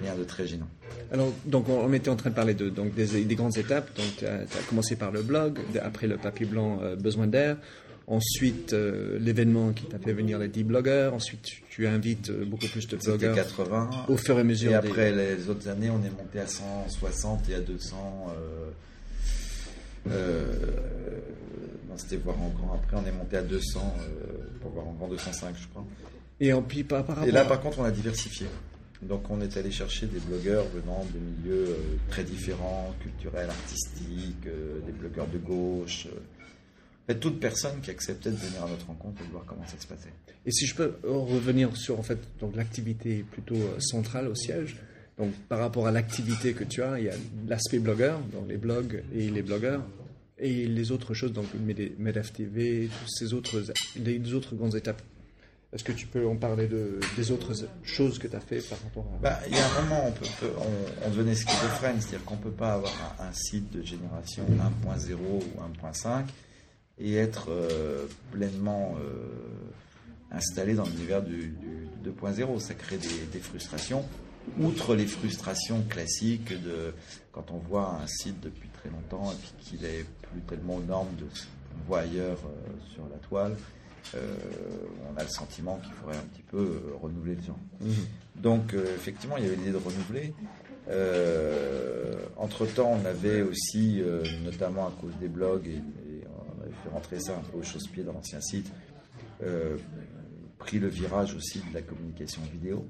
rien 0.00 0.14
de 0.16 0.24
très 0.24 0.46
gênant. 0.46 0.68
Alors, 1.12 1.32
donc, 1.44 1.68
on, 1.68 1.92
était 1.92 2.10
en 2.10 2.16
train 2.16 2.30
de 2.30 2.34
parler 2.34 2.54
de, 2.54 2.68
donc, 2.68 2.94
des, 2.94 3.24
des 3.24 3.34
grandes 3.34 3.56
étapes. 3.56 3.94
Donc, 3.96 4.16
tu 4.18 4.26
as, 4.26 4.44
commencé 4.68 4.96
par 4.96 5.10
le 5.10 5.22
blog, 5.22 5.58
après 5.82 6.06
le 6.06 6.16
papier 6.16 6.46
blanc, 6.46 6.80
euh, 6.82 6.96
Besoin 6.96 7.26
d'air. 7.26 7.56
Ensuite, 8.08 8.72
euh, 8.72 9.18
l'événement 9.20 9.72
qui 9.72 9.84
t'a 9.84 9.98
fait 9.98 10.12
venir 10.12 10.38
les 10.38 10.48
10 10.48 10.64
blogueurs. 10.64 11.14
Ensuite, 11.14 11.46
tu, 11.70 11.86
invites 11.86 12.30
euh, 12.30 12.44
beaucoup 12.44 12.66
plus 12.66 12.86
de 12.88 12.96
C'était 12.96 13.16
blogueurs 13.16 13.36
80. 13.36 13.90
au 14.08 14.16
fur 14.16 14.36
et 14.36 14.40
à 14.40 14.44
mesure 14.44 14.70
Et 14.70 14.80
des- 14.80 14.88
après 14.88 15.12
les 15.12 15.48
autres 15.48 15.68
années, 15.68 15.88
on 15.88 16.02
est 16.04 16.10
monté 16.10 16.40
à 16.40 16.46
160 16.46 17.48
et 17.48 17.54
à 17.54 17.60
200. 17.60 18.26
Euh, 20.10 20.42
non, 21.88 21.94
c'était 21.96 22.16
voir 22.16 22.40
en 22.40 22.48
grand. 22.48 22.74
Après, 22.74 22.96
on 22.96 23.06
est 23.06 23.12
monté 23.16 23.36
à 23.36 23.42
200 23.42 23.94
euh, 24.00 24.44
pour 24.60 24.72
voir 24.72 24.88
en 24.88 24.92
grand 24.92 25.08
205, 25.08 25.54
je 25.60 25.68
crois. 25.68 25.84
Et 26.40 26.52
en, 26.52 26.62
puis, 26.62 26.82
par, 26.82 27.04
par 27.04 27.16
rapport 27.16 27.28
Et 27.28 27.32
là, 27.32 27.44
par 27.44 27.60
contre, 27.60 27.78
on 27.78 27.84
a 27.84 27.90
diversifié. 27.90 28.46
Donc, 29.02 29.28
on 29.30 29.40
est 29.40 29.56
allé 29.56 29.70
chercher 29.70 30.06
des 30.06 30.20
blogueurs 30.20 30.64
venant 30.68 31.04
de 31.12 31.18
milieux 31.18 31.66
euh, 31.70 31.76
très 32.08 32.22
différents, 32.24 32.94
culturels, 33.02 33.50
artistiques, 33.50 34.46
euh, 34.46 34.78
des 34.86 34.92
blogueurs 34.92 35.26
de 35.28 35.38
gauche. 35.38 36.06
euh. 36.06 37.14
Toute 37.20 37.40
personne 37.40 37.80
qui 37.82 37.90
acceptait 37.90 38.30
de 38.30 38.36
venir 38.36 38.62
à 38.64 38.68
notre 38.70 38.86
rencontre 38.86 39.20
et 39.22 39.26
de 39.26 39.32
voir 39.32 39.44
comment 39.44 39.66
ça 39.66 39.78
se 39.78 39.86
passait. 39.86 40.12
Et 40.46 40.50
si 40.50 40.66
je 40.66 40.74
peux 40.74 40.94
revenir 41.04 41.76
sur 41.76 41.98
en 41.98 42.02
fait 42.02 42.18
donc 42.40 42.56
l'activité 42.56 43.22
plutôt 43.30 43.58
centrale 43.80 44.28
au 44.28 44.34
siège. 44.34 44.76
Donc 45.18 45.34
par 45.48 45.58
rapport 45.58 45.86
à 45.86 45.90
l'activité 45.92 46.54
que 46.54 46.64
tu 46.64 46.80
as, 46.82 46.98
il 47.00 47.04
y 47.04 47.08
a 47.10 47.14
l'aspect 47.48 47.80
blogueur, 47.80 48.18
donc 48.32 48.48
les 48.48 48.56
blogs 48.56 49.02
et 49.14 49.28
les 49.28 49.42
blogueurs, 49.42 49.82
et 50.38 50.66
les 50.66 50.90
autres 50.90 51.12
choses, 51.12 51.34
donc 51.34 51.44
Med- 51.54 51.92
Medef 51.98 52.32
TV, 52.32 52.88
toutes 52.88 53.10
ces 53.10 53.34
autres 53.34 53.62
les 53.96 54.32
autres 54.32 54.54
grandes 54.54 54.74
étapes. 54.74 55.02
Est-ce 55.72 55.84
que 55.84 55.92
tu 55.92 56.06
peux 56.06 56.26
en 56.26 56.36
parler 56.36 56.66
de, 56.66 57.00
des 57.16 57.30
autres 57.30 57.52
choses 57.82 58.18
que 58.18 58.28
tu 58.28 58.36
as 58.36 58.40
fait 58.40 58.60
par 58.68 58.78
rapport 58.82 59.06
à 59.14 59.18
Bah, 59.22 59.38
il 59.48 59.56
y 59.56 59.58
a 59.58 59.66
un 59.66 59.82
moment, 59.82 60.04
on, 60.06 60.12
peut, 60.12 60.26
peut- 60.38 60.52
on, 60.58 61.06
on 61.06 61.10
devenait 61.10 61.34
schizophrène, 61.34 61.98
c'est-à-dire 62.00 62.24
qu'on 62.26 62.36
ne 62.36 62.42
peut 62.42 62.50
pas 62.50 62.74
avoir 62.74 62.92
un, 63.18 63.32
site 63.32 63.70
de 63.72 63.82
génération 63.82 64.44
1.0 64.84 65.14
ou 65.14 65.40
1.5 65.88 66.24
et 66.98 67.16
être 67.16 67.46
euh, 67.50 68.06
pleinement 68.32 68.96
euh, 69.00 69.30
installé 70.30 70.74
dans 70.74 70.84
l'univers 70.84 71.22
du, 71.22 71.54
du 72.02 72.10
2.0. 72.10 72.58
Ça 72.60 72.74
crée 72.74 72.98
des, 72.98 73.40
frustrations. 73.40 74.04
Outre 74.60 74.94
les 74.94 75.06
frustrations 75.06 75.82
classiques 75.88 76.52
de 76.62 76.92
quand 77.30 77.50
on 77.50 77.58
voit 77.58 77.98
un 78.02 78.06
site 78.08 78.40
depuis 78.40 78.68
très 78.68 78.90
longtemps 78.90 79.32
et 79.32 79.62
qu'il 79.62 79.84
est 79.86 80.04
plus 80.30 80.40
tellement 80.42 80.76
aux 80.76 80.82
normes 80.82 81.14
de 81.16 81.24
ce 81.32 81.44
qu'on 81.44 81.86
voit 81.86 82.00
ailleurs 82.00 82.38
euh, 82.44 82.92
sur 82.92 83.04
la 83.10 83.16
toile, 83.28 83.56
euh, 84.14 84.34
on 85.10 85.16
a 85.18 85.22
le 85.22 85.28
sentiment 85.28 85.78
qu'il 85.82 85.92
faudrait 85.94 86.16
un 86.16 86.26
petit 86.32 86.42
peu 86.42 86.58
euh, 86.58 86.96
renouveler 87.00 87.34
le 87.36 87.42
genre. 87.42 87.58
Donc, 88.36 88.74
euh, 88.74 88.94
effectivement, 88.94 89.36
il 89.36 89.44
y 89.44 89.46
avait 89.46 89.56
l'idée 89.56 89.72
de 89.72 89.76
renouveler. 89.76 90.34
Entre-temps, 92.36 92.98
on 93.00 93.04
avait 93.06 93.42
aussi, 93.42 94.02
notamment 94.44 94.88
à 94.88 94.92
cause 95.00 95.12
des 95.20 95.28
blogs, 95.28 95.66
et, 95.66 95.76
et 95.76 96.24
on 96.26 96.62
avait 96.62 96.72
fait 96.82 96.90
rentrer 96.92 97.20
ça 97.20 97.36
un 97.36 97.40
peu 97.50 97.58
au 97.58 97.62
chausse-pied 97.62 98.02
dans 98.02 98.12
l'ancien 98.12 98.40
site, 98.40 98.70
pris 100.58 100.78
le 100.78 100.88
virage 100.88 101.34
aussi 101.34 101.60
de 101.60 101.74
la 101.74 101.82
communication 101.82 102.42
vidéo. 102.52 102.84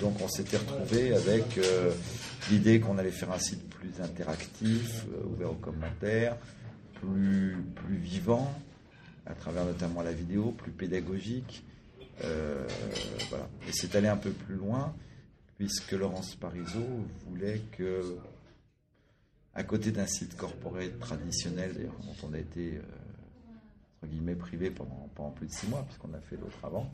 Donc 0.00 0.20
on 0.22 0.28
s'était 0.28 0.58
retrouvé 0.58 1.12
avec 1.12 1.58
l'idée 2.50 2.78
qu'on 2.78 2.96
allait 2.98 3.10
faire 3.10 3.32
un 3.32 3.38
site 3.38 3.68
plus 3.68 4.00
interactif, 4.00 5.06
ouvert 5.24 5.50
aux 5.50 5.56
commentaires, 5.56 6.36
plus, 7.02 7.96
vivant, 7.96 8.52
à 9.26 9.34
travers 9.34 9.64
notamment 9.64 10.02
la 10.02 10.12
vidéo, 10.12 10.52
plus 10.52 10.70
pédagogique. 10.70 11.64
Euh. 12.24 12.66
Et 13.68 13.72
c'est 13.72 13.94
allé 13.96 14.08
un 14.08 14.16
peu 14.16 14.30
plus 14.30 14.54
loin, 14.54 14.94
puisque 15.58 15.92
Laurence 15.92 16.34
Parisot 16.36 17.06
voulait 17.26 17.60
que, 17.72 18.16
à 19.54 19.64
côté 19.64 19.90
d'un 19.90 20.06
site 20.06 20.36
corporate 20.36 20.98
traditionnel, 21.00 21.90
dont 22.04 22.28
on 22.28 22.32
a 22.34 22.38
été, 22.38 22.76
euh, 22.76 22.82
entre 24.02 24.12
guillemets, 24.12 24.36
privé 24.36 24.70
pendant, 24.70 25.30
plus 25.30 25.46
de 25.46 25.52
six 25.52 25.68
mois, 25.68 25.82
puisqu'on 25.84 26.14
a 26.14 26.20
fait 26.20 26.36
l'autre 26.36 26.58
avant, 26.62 26.90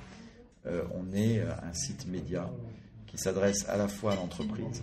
euh, 0.67 0.85
on 0.95 1.13
est 1.13 1.41
un 1.41 1.73
site 1.73 2.07
média 2.07 2.51
qui 3.07 3.19
s'adresse 3.19 3.67
à 3.69 3.77
la 3.77 3.89
fois 3.89 4.13
à 4.13 4.17
l'entreprise, 4.17 4.83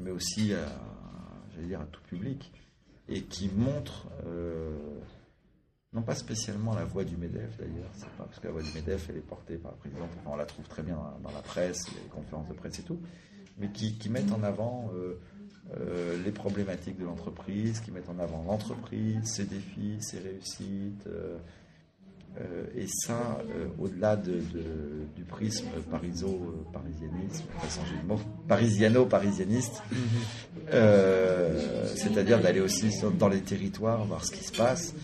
mais 0.00 0.10
aussi 0.10 0.52
j'allais 1.54 1.68
dire, 1.68 1.80
à 1.80 1.86
tout 1.86 2.02
public, 2.02 2.50
et 3.08 3.22
qui 3.22 3.48
montre, 3.48 4.06
euh, 4.26 4.76
non 5.92 6.02
pas 6.02 6.14
spécialement 6.14 6.74
la 6.74 6.84
voix 6.84 7.04
du 7.04 7.16
MEDEF 7.16 7.56
d'ailleurs, 7.58 7.90
c'est 7.94 8.08
pas 8.10 8.24
parce 8.24 8.38
que 8.38 8.46
la 8.46 8.52
voix 8.52 8.62
du 8.62 8.72
MEDEF 8.72 9.08
elle 9.10 9.16
est 9.16 9.20
portée 9.20 9.56
par 9.56 9.72
le 9.72 9.78
président, 9.78 10.04
enfin, 10.04 10.30
on 10.32 10.36
la 10.36 10.46
trouve 10.46 10.66
très 10.68 10.82
bien 10.82 10.96
dans, 10.96 11.30
dans 11.30 11.34
la 11.34 11.42
presse, 11.42 11.88
les 11.90 12.08
conférences 12.10 12.48
de 12.48 12.54
presse 12.54 12.78
et 12.78 12.82
tout, 12.82 13.00
mais 13.58 13.70
qui, 13.70 13.96
qui 13.98 14.08
mettent 14.10 14.32
en 14.32 14.42
avant 14.42 14.90
euh, 14.94 15.18
euh, 15.78 16.22
les 16.24 16.32
problématiques 16.32 16.98
de 16.98 17.04
l'entreprise, 17.04 17.80
qui 17.80 17.90
mettent 17.90 18.08
en 18.08 18.18
avant 18.18 18.42
l'entreprise, 18.44 19.24
ses 19.24 19.44
défis, 19.44 19.98
ses 20.00 20.18
réussites. 20.18 21.06
Euh, 22.36 22.40
euh, 22.40 22.66
et 22.76 22.86
ça, 22.86 23.40
euh, 23.56 23.66
au-delà 23.78 24.16
de, 24.16 24.34
de- 24.34 25.06
du 25.16 25.24
prisme 25.24 25.66
pariso-parisianisme, 25.90 27.44
mots, 28.06 28.20
parisiano-parisianiste, 28.46 29.82
euh, 30.72 31.86
c'est-à-dire 31.96 32.40
d'aller 32.40 32.60
aussi 32.60 32.90
dans 33.18 33.28
les 33.28 33.40
territoires, 33.40 34.04
voir 34.04 34.24
ce 34.24 34.32
qui 34.32 34.44
se 34.44 34.52
passe, 34.52 34.94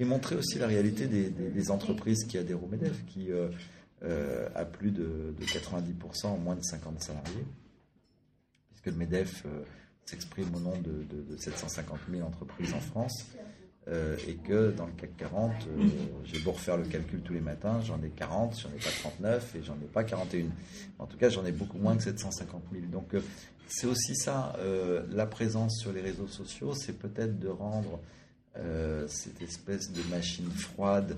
et 0.00 0.04
montrer 0.04 0.36
aussi 0.36 0.58
la 0.58 0.66
réalité 0.66 1.06
des, 1.06 1.30
des- 1.30 1.50
des 1.50 1.70
entreprises 1.70 2.24
qui 2.24 2.38
adhèrent 2.38 2.62
au 2.62 2.68
MEDEF, 2.68 3.04
qui 3.06 3.30
euh, 3.32 3.48
euh, 4.04 4.48
a 4.54 4.64
plus 4.64 4.90
de, 4.92 5.34
de 5.38 5.44
90% 5.44 6.38
moins 6.40 6.54
de 6.54 6.62
50 6.62 7.02
salariés, 7.02 7.44
puisque 8.70 8.86
le 8.86 8.92
MEDEF 8.92 9.44
euh, 9.46 9.62
s'exprime 10.04 10.54
au 10.54 10.60
nom 10.60 10.74
de 10.80 11.36
750 11.36 11.98
000 12.10 12.26
entreprises 12.26 12.72
en 12.72 12.80
France. 12.80 13.26
Euh, 13.90 14.16
et 14.26 14.34
que 14.34 14.70
dans 14.72 14.84
le 14.84 14.92
CAC 14.92 15.16
40, 15.16 15.52
euh, 15.52 15.88
j'ai 16.24 16.40
beau 16.40 16.52
refaire 16.52 16.76
le 16.76 16.84
calcul 16.84 17.20
tous 17.20 17.32
les 17.32 17.40
matins, 17.40 17.80
j'en 17.80 18.02
ai 18.02 18.10
40, 18.10 18.60
j'en 18.60 18.68
ai 18.68 18.78
pas 18.78 18.90
39 19.00 19.56
et 19.56 19.62
j'en 19.62 19.76
ai 19.76 19.86
pas 19.90 20.04
41. 20.04 20.48
En 20.98 21.06
tout 21.06 21.16
cas, 21.16 21.30
j'en 21.30 21.46
ai 21.46 21.52
beaucoup 21.52 21.78
moins 21.78 21.96
que 21.96 22.02
750 22.02 22.64
000. 22.70 22.84
Donc, 22.92 23.14
euh, 23.14 23.22
c'est 23.66 23.86
aussi 23.86 24.14
ça, 24.14 24.54
euh, 24.58 25.06
la 25.10 25.24
présence 25.24 25.78
sur 25.78 25.92
les 25.92 26.02
réseaux 26.02 26.26
sociaux, 26.26 26.74
c'est 26.74 26.98
peut-être 26.98 27.38
de 27.38 27.48
rendre 27.48 28.00
cette 29.06 29.40
espèce 29.40 29.92
de 29.92 30.02
machine 30.10 30.50
froide 30.50 31.16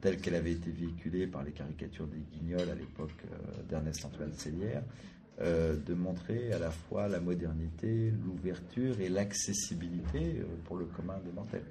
telle 0.00 0.16
qu'elle 0.16 0.34
avait 0.34 0.52
été 0.52 0.70
véhiculée 0.70 1.26
par 1.26 1.42
les 1.42 1.52
caricatures 1.52 2.06
des 2.06 2.16
Guignols 2.32 2.70
à 2.70 2.74
l'époque 2.74 3.12
d'Ernest 3.68 4.06
Antoine 4.06 4.32
Sellière, 4.32 4.82
euh, 5.40 5.76
de 5.86 5.94
montrer 5.94 6.52
à 6.52 6.58
la 6.58 6.70
fois 6.70 7.08
la 7.08 7.18
modernité, 7.18 8.12
l'ouverture 8.22 9.00
et 9.00 9.08
l'accessibilité 9.08 10.36
euh, 10.38 10.44
pour 10.66 10.76
le 10.76 10.84
commun 10.84 11.18
des 11.24 11.32
mortels. 11.32 11.64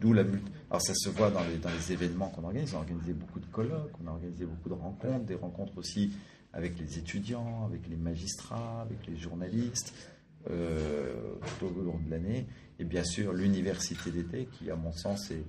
D'où 0.00 0.12
la 0.12 0.22
Alors 0.70 0.80
ça 0.80 0.94
se 0.94 1.08
voit 1.08 1.28
dans 1.30 1.42
les, 1.42 1.56
dans 1.56 1.68
les 1.68 1.92
événements 1.92 2.28
qu'on 2.28 2.44
organise. 2.44 2.74
On 2.74 2.76
a 2.76 2.80
organisé 2.82 3.12
beaucoup 3.14 3.40
de 3.40 3.46
colloques, 3.46 3.90
on 4.02 4.06
a 4.06 4.12
organisé 4.12 4.46
beaucoup 4.46 4.68
de 4.68 4.74
rencontres, 4.74 5.24
des 5.24 5.34
rencontres 5.34 5.76
aussi 5.78 6.12
avec 6.52 6.78
les 6.78 6.98
étudiants, 6.98 7.64
avec 7.66 7.88
les 7.88 7.96
magistrats, 7.96 8.82
avec 8.82 9.04
les 9.08 9.16
journalistes, 9.16 9.92
euh, 10.48 11.34
tout 11.58 11.66
au 11.66 11.82
long 11.82 11.98
de 11.98 12.10
l'année. 12.10 12.46
Et 12.78 12.84
bien 12.84 13.02
sûr, 13.04 13.32
l'université 13.32 14.12
d'été, 14.12 14.46
qui, 14.46 14.70
à 14.70 14.76
mon 14.76 14.92
sens, 14.92 15.32
est, 15.32 15.42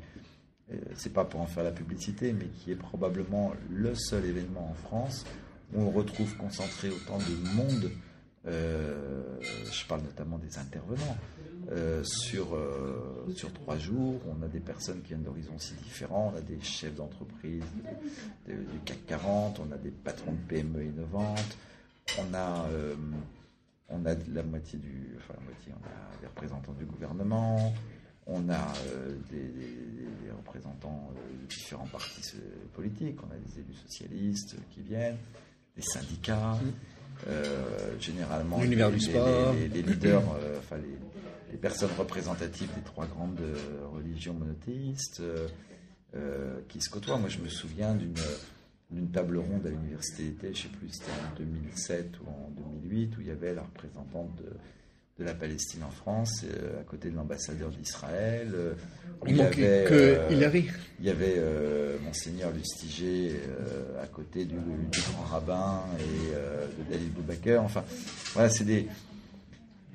c'est 0.95 1.13
pas 1.13 1.23
pour 1.23 1.39
en 1.39 1.47
faire 1.47 1.63
la 1.63 1.71
publicité, 1.71 2.33
mais 2.33 2.47
qui 2.47 2.71
est 2.71 2.75
probablement 2.75 3.53
le 3.69 3.93
seul 3.93 4.25
événement 4.25 4.71
en 4.71 4.73
France 4.73 5.23
on 5.75 5.89
retrouve 5.89 6.35
concentré 6.37 6.89
autant 6.89 7.17
de 7.17 7.55
monde. 7.55 7.91
Euh, 8.47 9.37
je 9.71 9.85
parle 9.85 10.01
notamment 10.01 10.37
des 10.37 10.57
intervenants. 10.57 11.17
Euh, 11.71 12.03
sur, 12.03 12.55
euh, 12.55 13.27
sur 13.35 13.53
trois 13.53 13.77
jours, 13.77 14.19
on 14.27 14.41
a 14.43 14.47
des 14.47 14.59
personnes 14.59 15.01
qui 15.01 15.09
viennent 15.09 15.23
d'horizons 15.23 15.59
si 15.59 15.73
différents, 15.75 16.33
on 16.33 16.37
a 16.37 16.41
des 16.41 16.59
chefs 16.61 16.95
d'entreprise 16.95 17.63
du 18.47 18.79
CAC 18.85 19.05
40, 19.05 19.59
on 19.59 19.71
a 19.71 19.77
des 19.77 19.91
patrons 19.91 20.31
de 20.31 20.37
PME 20.47 20.85
innovantes, 20.85 21.57
on 22.17 22.33
a, 22.33 22.65
la 23.89 24.43
moitié 24.43 24.79
du, 24.79 25.15
enfin 25.17 25.39
des 26.21 26.27
représentants 26.27 26.73
du 26.73 26.85
gouvernement, 26.85 27.73
on 28.25 28.49
a 28.49 28.73
des, 29.29 29.51
représentants 30.37 31.11
de 31.13 31.47
différents 31.47 31.87
partis 31.87 32.33
politiques, 32.73 33.19
on 33.21 33.31
a 33.31 33.37
des 33.37 33.59
élus 33.59 33.75
socialistes 33.75 34.55
qui 34.71 34.81
viennent, 34.81 35.17
des 35.79 35.85
syndicats. 35.85 36.57
Euh, 37.27 37.99
généralement 37.99 38.61
l'univers 38.61 38.91
du 38.91 38.99
sport, 39.01 39.53
les, 39.53 39.67
les, 39.67 39.81
les 39.81 39.81
leaders, 39.81 40.23
euh, 40.41 40.57
enfin 40.59 40.77
les, 40.77 40.97
les 41.51 41.57
personnes 41.57 41.89
représentatives 41.97 42.69
des 42.75 42.81
trois 42.81 43.05
grandes 43.07 43.41
euh, 43.41 43.85
religions 43.93 44.33
monothéistes 44.33 45.21
euh, 46.15 46.59
qui 46.69 46.79
se 46.79 46.89
côtoient. 46.89 47.17
Moi, 47.17 47.27
je 47.29 47.39
me 47.39 47.49
souviens 47.49 47.93
d'une 47.93 48.13
d'une 48.91 49.11
table 49.11 49.37
ronde 49.37 49.67
à 49.67 49.69
l'université 49.69 50.23
d'été, 50.23 50.47
je 50.47 50.49
ne 50.49 50.55
sais 50.71 50.77
plus, 50.79 50.89
c'était 50.89 51.11
en 51.11 51.37
2007 51.37 52.11
ou 52.21 52.29
en 52.29 52.49
2008, 52.81 53.17
où 53.17 53.21
il 53.21 53.27
y 53.27 53.29
avait 53.29 53.53
la 53.53 53.61
représentante 53.61 54.35
de, 54.37 54.49
de 55.19 55.25
la 55.25 55.33
Palestine 55.33 55.83
en 55.83 55.91
France, 55.91 56.43
euh, 56.45 56.79
à 56.79 56.83
côté 56.83 57.09
de 57.09 57.15
l'ambassadeur 57.15 57.69
d'Israël. 57.69 58.51
Euh, 58.53 58.73
il, 59.27 59.35
il 59.35 59.41
avait, 59.41 59.83
que 59.83 59.93
euh, 59.93 60.29
Hillary. 60.31 60.67
Il 60.99 61.05
y 61.05 61.09
avait 61.09 61.41
Monseigneur 62.03 62.51
Lustiger 62.51 63.41
à 64.01 64.07
côté 64.07 64.45
du, 64.45 64.55
du, 64.55 64.99
grand 65.11 65.23
rabbin 65.23 65.83
et 65.99 66.33
de 66.33 66.91
David 66.91 67.13
Boubaker. 67.13 67.61
Enfin, 67.63 67.83
voilà, 68.33 68.49
c'est 68.49 68.63
des 68.63 68.87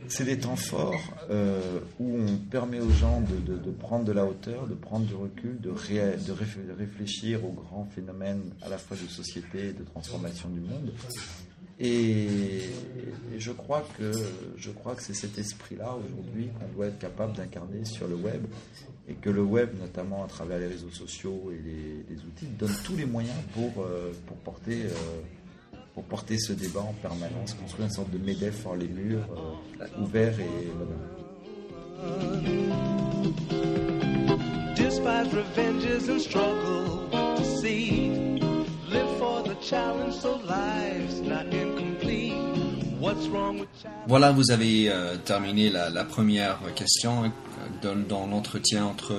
c'est 0.08 0.24
des 0.24 0.38
temps 0.38 0.56
forts 0.56 1.00
euh, 1.30 1.80
où 1.98 2.18
on 2.18 2.36
permet 2.36 2.80
aux 2.80 2.90
gens 2.90 3.20
de, 3.20 3.36
de, 3.36 3.58
de, 3.58 3.70
prendre 3.70 4.04
de 4.04 4.12
la 4.12 4.24
hauteur, 4.24 4.66
de 4.66 4.74
prendre 4.74 5.06
du 5.06 5.14
recul, 5.14 5.60
de, 5.60 5.70
ré, 5.70 6.16
de, 6.26 6.72
réfléchir 6.72 7.44
aux 7.44 7.52
grands 7.52 7.88
phénomènes 7.94 8.42
à 8.62 8.68
la 8.68 8.78
fois 8.78 8.96
de 8.96 9.08
société 9.08 9.68
et 9.68 9.72
de 9.72 9.84
transformation 9.84 10.48
du 10.48 10.60
monde. 10.60 10.92
Et, 11.80 12.60
je 13.36 13.50
crois 13.50 13.84
que 13.98 14.12
je 14.56 14.70
crois 14.70 14.94
que 14.94 15.02
c'est 15.02 15.14
cet 15.14 15.38
esprit-là 15.38 15.96
aujourd'hui 15.96 16.48
qu'on 16.48 16.72
doit 16.76 16.86
être 16.86 16.98
capable 16.98 17.36
d'incarner 17.36 17.84
sur 17.84 18.06
le 18.06 18.14
web 18.14 18.42
et 19.08 19.14
que 19.14 19.28
le 19.28 19.42
web, 19.42 19.70
notamment 19.80 20.24
à 20.24 20.28
travers 20.28 20.58
les 20.58 20.68
réseaux 20.68 20.90
sociaux 20.90 21.50
et 21.52 21.60
les, 22.08 22.18
outils, 22.20 22.46
donne 22.58 22.72
tous 22.84 22.96
les 22.96 23.04
moyens 23.04 23.36
pour, 23.52 23.84
euh, 23.84 24.12
pour 24.26 24.36
porter 24.36 24.84
euh, 24.84 25.20
pour 25.94 26.04
porter 26.04 26.38
ce 26.38 26.52
débat 26.52 26.80
en 26.80 26.92
permanence, 26.94 27.54
construire 27.54 27.86
une 27.86 27.94
sorte 27.94 28.10
de 28.10 28.18
MEDEF 28.18 28.66
hors 28.66 28.76
les 28.76 28.88
murs, 28.88 29.26
euh, 29.80 30.02
ouvert 30.02 30.38
et 30.40 30.44
Despite 34.76 35.32
Voilà, 44.06 44.32
vous 44.32 44.50
avez 44.50 44.90
euh, 44.90 45.16
terminé 45.16 45.70
la, 45.70 46.04
première 46.04 46.58
question 46.74 47.32
dans, 47.82 47.96
dans 47.96 48.26
l'entretien 48.26 48.84
entre 48.84 49.14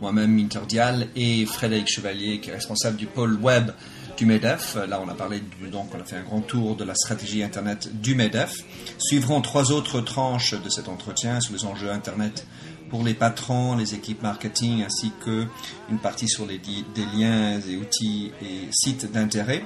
moi-même, 0.00 0.34
Minter 0.34 0.60
Dial, 0.68 1.08
et 1.16 1.46
Frédéric 1.46 1.88
Chevalier, 1.88 2.40
qui 2.40 2.50
est 2.50 2.54
responsable 2.54 2.96
du 2.96 3.06
pôle 3.06 3.34
web 3.34 3.70
du 4.18 4.26
MEDEF. 4.26 4.76
Là, 4.88 5.00
on 5.00 5.08
a 5.08 5.14
parlé 5.14 5.40
donc, 5.70 5.94
on 5.94 6.00
a 6.00 6.04
fait 6.04 6.16
un 6.16 6.22
grand 6.22 6.40
tour 6.40 6.74
de 6.74 6.84
la 6.84 6.94
stratégie 6.94 7.42
Internet 7.42 8.00
du 8.00 8.16
MEDEF. 8.16 8.64
Suivront 8.98 9.40
trois 9.40 9.70
autres 9.70 10.00
tranches 10.00 10.54
de 10.60 10.68
cet 10.68 10.88
entretien 10.88 11.40
sur 11.40 11.54
les 11.54 11.64
enjeux 11.64 11.90
Internet 11.90 12.44
pour 12.90 13.04
les 13.04 13.14
patrons, 13.14 13.76
les 13.76 13.94
équipes 13.94 14.22
marketing, 14.22 14.82
ainsi 14.82 15.12
que 15.24 15.46
une 15.90 15.98
partie 15.98 16.28
sur 16.28 16.46
les 16.46 16.58
des 16.58 17.06
liens 17.16 17.60
et 17.60 17.76
outils 17.76 18.32
et 18.42 18.68
sites 18.70 19.10
d'intérêt. 19.10 19.62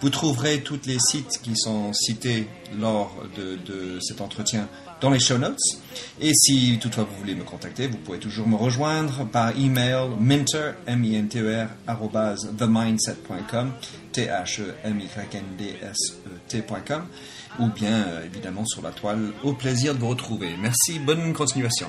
Vous 0.00 0.10
trouverez 0.10 0.62
tous 0.62 0.80
les 0.86 0.98
sites 0.98 1.40
qui 1.42 1.56
sont 1.56 1.92
cités 1.92 2.48
lors 2.78 3.14
de, 3.36 3.98
cet 4.00 4.20
entretien 4.20 4.68
dans 5.00 5.10
les 5.10 5.20
show 5.20 5.38
notes. 5.38 5.58
Et 6.20 6.32
si 6.34 6.78
toutefois 6.80 7.04
vous 7.04 7.16
voulez 7.18 7.34
me 7.34 7.44
contacter, 7.44 7.86
vous 7.86 7.98
pouvez 7.98 8.18
toujours 8.18 8.48
me 8.48 8.56
rejoindre 8.56 9.24
par 9.26 9.56
email 9.56 10.08
minter, 10.18 10.72
m 10.86 11.04
i 11.04 11.14
n 11.16 11.28
t 11.28 11.40
e 11.40 11.66
r 11.86 11.98
themindset.com, 12.58 13.72
t 14.12 14.26
h 14.26 14.60
e 14.60 14.74
m 14.84 15.00
y 15.00 15.36
n 15.36 15.56
d 15.56 15.76
s 15.82 16.18
e 16.26 16.30
t.com 16.48 17.06
ou 17.58 17.68
bien 17.68 18.04
euh, 18.08 18.24
évidemment 18.24 18.64
sur 18.64 18.82
la 18.82 18.90
toile. 18.90 19.32
Au 19.42 19.52
plaisir 19.52 19.94
de 19.94 20.00
vous 20.00 20.08
retrouver. 20.08 20.54
Merci, 20.60 20.98
bonne 20.98 21.32
continuation. 21.32 21.88